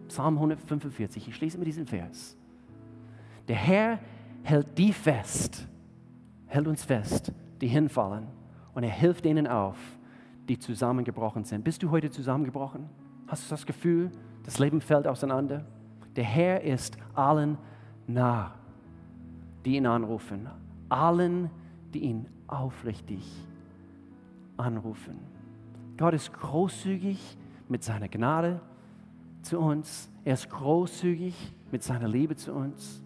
Psalm 0.08 0.36
145, 0.36 1.28
ich 1.28 1.36
schließe 1.36 1.58
mit 1.58 1.66
diesem 1.66 1.86
Vers. 1.86 2.34
Der 3.46 3.56
Herr 3.56 3.98
hält 4.42 4.78
die 4.78 4.90
fest, 4.90 5.68
hält 6.46 6.66
uns 6.66 6.82
fest, 6.82 7.30
die 7.60 7.68
hinfallen, 7.68 8.26
und 8.72 8.84
er 8.84 8.90
hilft 8.90 9.26
denen 9.26 9.46
auf, 9.46 9.76
die 10.48 10.58
zusammengebrochen 10.58 11.44
sind. 11.44 11.62
Bist 11.62 11.82
du 11.82 11.90
heute 11.90 12.10
zusammengebrochen? 12.10 12.88
Hast 13.26 13.44
du 13.44 13.50
das 13.50 13.66
Gefühl, 13.66 14.10
das 14.44 14.58
Leben 14.58 14.80
fällt 14.80 15.06
auseinander? 15.06 15.66
Der 16.16 16.24
Herr 16.24 16.62
ist 16.62 16.96
allen 17.12 17.58
nah, 18.06 18.54
die 19.64 19.76
ihn 19.76 19.86
anrufen, 19.86 20.48
allen, 20.88 21.50
die 21.92 22.00
ihn 22.00 22.26
aufrichtig 22.46 23.24
anrufen. 24.56 25.18
Gott 25.96 26.14
ist 26.14 26.32
großzügig 26.32 27.36
mit 27.68 27.82
seiner 27.82 28.08
Gnade 28.08 28.60
zu 29.42 29.58
uns. 29.58 30.10
Er 30.24 30.34
ist 30.34 30.50
großzügig 30.50 31.34
mit 31.70 31.82
seiner 31.82 32.08
Liebe 32.08 32.36
zu 32.36 32.52
uns. 32.52 33.02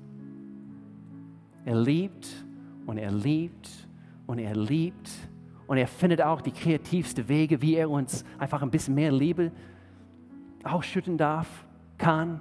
Er 1.65 1.81
liebt 1.81 2.29
und 2.87 2.99
er 2.99 3.13
liebt 3.13 3.69
und 4.27 4.39
er 4.39 4.57
liebt 4.57 5.11
und 5.67 5.77
er 5.77 5.87
findet 5.87 6.23
auch 6.23 6.41
die 6.41 6.51
kreativsten 6.51 7.29
Wege, 7.29 7.61
wie 7.61 7.75
er 7.75 7.91
uns 7.91 8.25
einfach 8.39 8.63
ein 8.63 8.71
bisschen 8.71 8.95
mehr 8.95 9.13
Liebe 9.13 9.53
ausschütten 10.65 11.19
darf, 11.19 11.67
kann. 11.99 12.41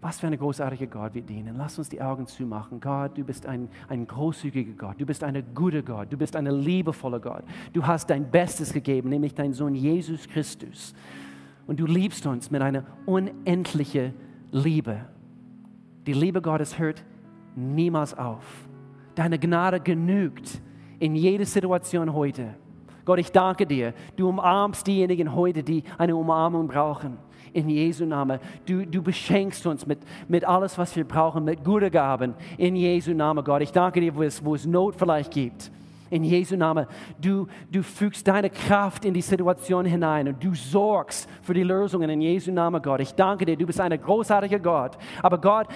Was 0.00 0.20
für 0.20 0.28
ein 0.28 0.38
großartiger 0.38 0.86
Gott 0.86 1.14
wir 1.14 1.22
dienen. 1.22 1.56
Lass 1.56 1.76
uns 1.76 1.88
die 1.88 2.00
Augen 2.00 2.26
zumachen. 2.26 2.80
Gott, 2.80 3.18
du 3.18 3.24
bist 3.24 3.46
ein, 3.46 3.68
ein 3.88 4.06
großzügiger 4.06 4.74
Gott. 4.74 5.00
Du 5.00 5.04
bist 5.04 5.24
ein 5.24 5.42
guter 5.54 5.82
Gott. 5.82 6.12
Du 6.12 6.16
bist 6.16 6.36
ein 6.36 6.46
liebevoller 6.46 7.18
Gott. 7.18 7.42
Du 7.72 7.84
hast 7.84 8.08
dein 8.08 8.30
Bestes 8.30 8.72
gegeben, 8.72 9.08
nämlich 9.08 9.34
deinen 9.34 9.52
Sohn 9.52 9.74
Jesus 9.74 10.28
Christus 10.28 10.94
und 11.68 11.78
du 11.78 11.86
liebst 11.86 12.26
uns 12.26 12.50
mit 12.50 12.62
einer 12.62 12.84
unendlichen 13.04 14.14
Liebe. 14.50 15.04
Die 16.06 16.14
Liebe 16.14 16.40
Gottes 16.40 16.78
hört 16.78 17.04
niemals 17.54 18.16
auf. 18.16 18.42
Deine 19.14 19.38
Gnade 19.38 19.78
genügt 19.78 20.62
in 20.98 21.14
jeder 21.14 21.44
Situation 21.44 22.14
heute. 22.14 22.54
Gott, 23.04 23.18
ich 23.18 23.30
danke 23.30 23.66
dir. 23.66 23.92
Du 24.16 24.30
umarmst 24.30 24.86
diejenigen 24.86 25.34
heute, 25.34 25.62
die 25.62 25.84
eine 25.98 26.16
Umarmung 26.16 26.68
brauchen. 26.68 27.18
In 27.58 27.68
Jesu 27.68 28.04
Namen. 28.04 28.38
Du, 28.66 28.86
du 28.86 29.02
beschenkst 29.02 29.66
uns 29.66 29.84
mit, 29.84 29.98
mit 30.28 30.44
alles, 30.44 30.78
was 30.78 30.94
wir 30.94 31.02
brauchen, 31.02 31.44
mit 31.44 31.64
guten 31.64 31.90
Gaben. 31.90 32.34
In 32.56 32.76
Jesu 32.76 33.12
Namen, 33.12 33.42
Gott. 33.42 33.62
Ich 33.62 33.72
danke 33.72 34.00
dir, 34.00 34.14
wo 34.14 34.22
es, 34.22 34.44
wo 34.44 34.54
es 34.54 34.64
Not 34.64 34.94
vielleicht 34.96 35.32
gibt 35.32 35.72
in 36.08 36.22
Jesu 36.22 36.56
Namen. 36.56 36.86
Du, 37.20 37.48
du 37.70 37.82
fügst 37.82 38.28
deine 38.28 38.48
Kraft 38.48 39.04
in 39.04 39.12
die 39.12 39.22
Situation 39.22 39.84
hinein 39.84 40.28
und 40.28 40.42
du 40.42 40.54
sorgst 40.54 41.28
für 41.42 41.52
die 41.52 41.64
Lösungen 41.64 42.08
in 42.10 42.20
Jesu 42.20 42.52
Namen, 42.52 42.80
Gott. 42.80 43.00
Ich 43.00 43.12
danke 43.12 43.44
dir, 43.44 43.56
du 43.56 43.66
bist 43.66 43.80
ein 43.80 44.00
großartiger 44.00 44.60
Gott. 44.60 44.96
Aber 45.20 45.38
Gott, 45.38 45.66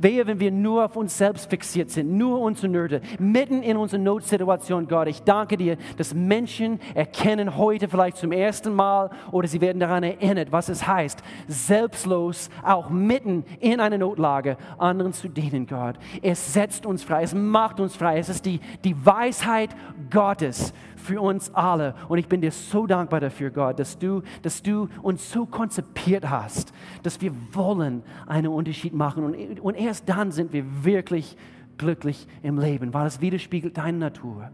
Wehe, 0.00 0.26
wenn 0.26 0.40
wir 0.40 0.50
nur 0.50 0.84
auf 0.84 0.96
uns 0.96 1.16
selbst 1.18 1.50
fixiert 1.50 1.90
sind, 1.90 2.16
nur 2.16 2.40
unsere 2.40 2.68
Nöte, 2.68 3.00
mitten 3.18 3.62
in 3.62 3.76
unserer 3.76 4.00
Notsituation, 4.00 4.88
Gott. 4.88 5.08
Ich 5.08 5.22
danke 5.22 5.56
dir, 5.56 5.76
dass 5.96 6.14
Menschen 6.14 6.80
erkennen 6.94 7.56
heute 7.56 7.88
vielleicht 7.88 8.16
zum 8.16 8.32
ersten 8.32 8.74
Mal 8.74 9.10
oder 9.32 9.48
sie 9.48 9.60
werden 9.60 9.80
daran 9.80 10.02
erinnert, 10.02 10.52
was 10.52 10.68
es 10.68 10.86
heißt, 10.86 11.22
selbstlos, 11.46 12.50
auch 12.62 12.90
mitten 12.90 13.44
in 13.60 13.80
einer 13.80 13.98
Notlage, 13.98 14.56
anderen 14.78 15.12
zu 15.12 15.28
dienen, 15.28 15.66
Gott. 15.66 15.96
Es 16.22 16.52
setzt 16.52 16.86
uns 16.86 17.02
frei, 17.02 17.22
es 17.22 17.34
macht 17.34 17.80
uns 17.80 17.96
frei. 17.96 18.18
Es 18.18 18.28
ist 18.28 18.46
die, 18.46 18.60
die 18.84 18.94
Weisheit 19.04 19.70
Gottes 20.10 20.72
für 20.98 21.20
uns 21.20 21.52
alle. 21.54 21.94
Und 22.08 22.18
ich 22.18 22.28
bin 22.28 22.40
dir 22.40 22.52
so 22.52 22.86
dankbar 22.86 23.20
dafür, 23.20 23.50
Gott, 23.50 23.78
dass 23.78 23.98
du, 23.98 24.22
dass 24.42 24.62
du 24.62 24.88
uns 25.02 25.30
so 25.30 25.46
konzipiert 25.46 26.28
hast, 26.28 26.72
dass 27.02 27.20
wir 27.20 27.32
wollen 27.52 28.02
einen 28.26 28.48
Unterschied 28.48 28.94
machen. 28.94 29.24
Und, 29.24 29.60
und 29.60 29.74
erst 29.74 30.08
dann 30.08 30.32
sind 30.32 30.52
wir 30.52 30.84
wirklich 30.84 31.36
glücklich 31.78 32.26
im 32.42 32.58
Leben, 32.58 32.92
weil 32.92 33.06
es 33.06 33.20
widerspiegelt 33.20 33.78
deine 33.78 33.98
Natur. 33.98 34.50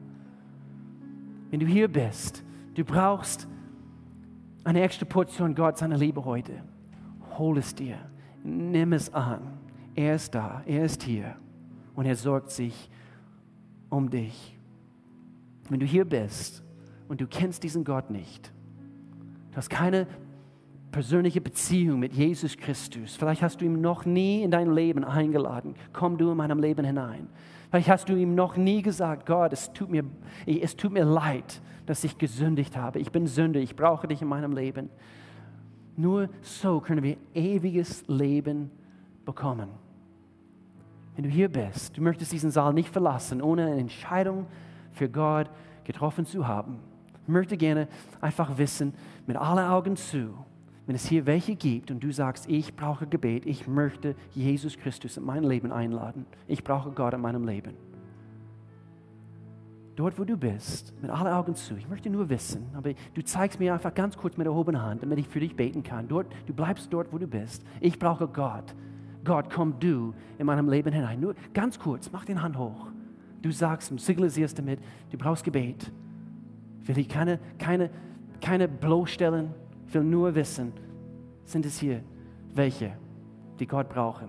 Wenn 1.51 1.61
du 1.61 1.67
hier 1.67 1.89
bist, 1.89 2.45
du 2.75 2.85
brauchst 2.85 3.49
eine 4.65 4.83
extra 4.83 5.07
Portion 5.07 5.55
Gott, 5.55 5.79
seiner 5.79 5.97
Liebe 5.97 6.25
heute. 6.25 6.53
Hol 7.39 7.59
es 7.59 7.75
dir, 7.75 7.97
nimm 8.43 8.93
es 8.93 9.13
an. 9.13 9.59
Er 9.95 10.17
ist 10.17 10.35
da, 10.35 10.63
er 10.67 10.85
ist 10.85 11.03
hier 11.03 11.37
und 11.95 12.07
er 12.07 12.17
sorgt 12.17 12.51
sich 12.51 12.91
um 13.89 14.11
dich. 14.11 14.54
Wenn 15.69 15.81
du 15.81 15.87
hier 15.87 16.05
bist 16.05 16.63
und 17.09 17.21
du 17.21 17.27
kennst 17.27 17.63
diesen 17.63 17.85
Gott 17.85 18.11
nicht, 18.11 18.53
du 19.51 19.57
hast 19.57 19.71
keine 19.71 20.07
persönliche 20.91 21.41
Beziehung 21.41 21.99
mit 21.99 22.13
Jesus 22.13 22.57
Christus, 22.57 23.17
vielleicht 23.17 23.43
hast 23.43 23.61
du 23.61 23.65
ihn 23.65 23.81
noch 23.81 24.05
nie 24.05 24.43
in 24.43 24.51
dein 24.51 24.73
Leben 24.73 25.05
eingeladen, 25.05 25.75
komm 25.93 26.19
du 26.19 26.31
in 26.31 26.37
meinem 26.37 26.61
Leben 26.61 26.85
hinein. 26.85 27.29
Vielleicht 27.71 27.89
hast 27.89 28.09
du 28.09 28.15
ihm 28.15 28.37
noch 28.37 28.57
nie 28.57 28.83
gesagt, 28.83 29.27
Gott, 29.27 29.53
es 29.53 29.73
tut 29.73 29.91
mir, 29.91 30.05
es 30.47 30.77
tut 30.77 30.93
mir 30.93 31.05
leid, 31.05 31.61
dass 31.87 32.05
ich 32.05 32.19
gesündigt 32.19 32.77
habe. 32.77 33.01
Ich 33.01 33.11
bin 33.11 33.27
Sünde, 33.27 33.59
ich 33.59 33.75
brauche 33.75 34.07
dich 34.07 34.23
in 34.23 34.29
meinem 34.29 34.53
Leben. 34.53 34.91
Nur 35.97 36.29
so 36.41 36.81
können 36.81 37.03
wir 37.03 37.17
ewiges 37.35 38.05
Leben 38.07 38.71
bekommen. 39.25 39.71
Wenn 41.17 41.25
du 41.25 41.31
hier 41.31 41.49
bist, 41.49 41.97
du 41.97 42.03
möchtest 42.03 42.33
diesen 42.33 42.51
Saal 42.51 42.75
nicht 42.75 42.91
verlassen, 42.91 43.43
ohne 43.43 43.67
eine 43.67 43.81
Entscheidung 43.81 44.47
zu 44.47 44.64
für 44.95 45.09
Gott 45.09 45.51
getroffen 45.85 46.25
zu 46.25 46.47
haben. 46.49 46.79
Ich 47.23 47.29
möchte 47.29 47.57
gerne 47.57 47.89
einfach 48.21 48.59
wissen, 48.59 48.95
mit 49.27 49.37
allen 49.37 49.67
Augen 49.67 49.97
zu, 49.97 50.35
wenn 50.87 50.95
es 50.95 51.07
hier 51.07 51.27
welche 51.27 51.57
gibt 51.57 51.91
und 51.91 52.03
du 52.03 52.13
sagst, 52.13 52.49
ich 52.49 52.77
brauche 52.77 53.07
Gebet, 53.07 53.47
ich 53.47 53.67
möchte 53.67 54.15
Jesus 54.35 54.77
Christus 54.77 55.17
in 55.17 55.25
mein 55.25 55.45
Leben 55.45 55.73
einladen, 55.73 56.27
ich 56.47 56.63
brauche 56.63 56.91
Gott 56.91 57.15
in 57.15 57.21
meinem 57.21 57.47
Leben. 57.47 57.75
Dort, 59.97 60.19
wo 60.19 60.25
du 60.25 60.37
bist, 60.37 60.93
mit 61.01 61.11
allen 61.11 61.33
Augen 61.33 61.55
zu, 61.55 61.77
ich 61.77 61.89
möchte 61.89 62.11
nur 62.11 62.29
wissen, 62.29 62.67
aber 62.75 62.93
du 63.15 63.23
zeigst 63.23 63.61
mir 63.61 63.73
einfach 63.73 63.95
ganz 63.95 64.17
kurz 64.17 64.37
mit 64.37 64.45
der 64.45 64.53
erhobenen 64.53 64.83
Hand, 64.83 65.03
damit 65.03 65.19
ich 65.21 65.29
für 65.29 65.39
dich 65.41 65.55
beten 65.55 65.85
kann. 65.85 66.09
Dort, 66.09 66.27
du 66.47 66.53
bleibst 66.53 66.93
dort, 66.93 67.13
wo 67.13 67.19
du 67.19 67.29
bist. 67.29 67.65
Ich 67.81 67.99
brauche 67.99 68.27
Gott. 68.27 68.75
Gott, 69.25 69.47
komm 69.51 69.79
du 69.79 70.13
in 70.37 70.47
meinem 70.47 70.69
Leben 70.69 70.93
hinein. 70.93 71.21
Nur 71.21 71.35
ganz 71.55 71.79
kurz, 71.79 72.11
mach 72.11 72.25
den 72.25 72.43
Hand 72.43 72.59
hoch 72.59 72.94
du 73.45 73.53
sagst 73.53 73.91
und 73.91 74.01
signalisierst 74.01 74.59
damit, 74.59 74.81
du 75.11 75.19
brauchst 75.19 75.45
Gebet. 75.45 75.93
Will 76.83 76.99
ich 76.99 77.09
keine, 77.09 77.39
keine, 77.59 77.91
keine 78.41 78.69
bloßstellen, 78.69 79.51
will 79.89 80.05
nur 80.05 80.35
wissen, 80.35 80.73
sind 81.45 81.67
es 81.67 81.79
hier 81.79 82.03
welche, 82.55 82.97
die 83.59 83.67
Gott 83.67 83.89
brauchen. 83.89 84.29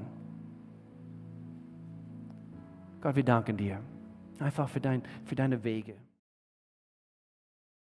Gott, 3.02 3.16
wir 3.16 3.24
danken 3.24 3.56
dir 3.56 3.80
einfach 4.40 4.68
für, 4.68 4.82
dein, 4.82 5.04
für 5.26 5.36
deine 5.36 5.64
Wege. 5.64 5.96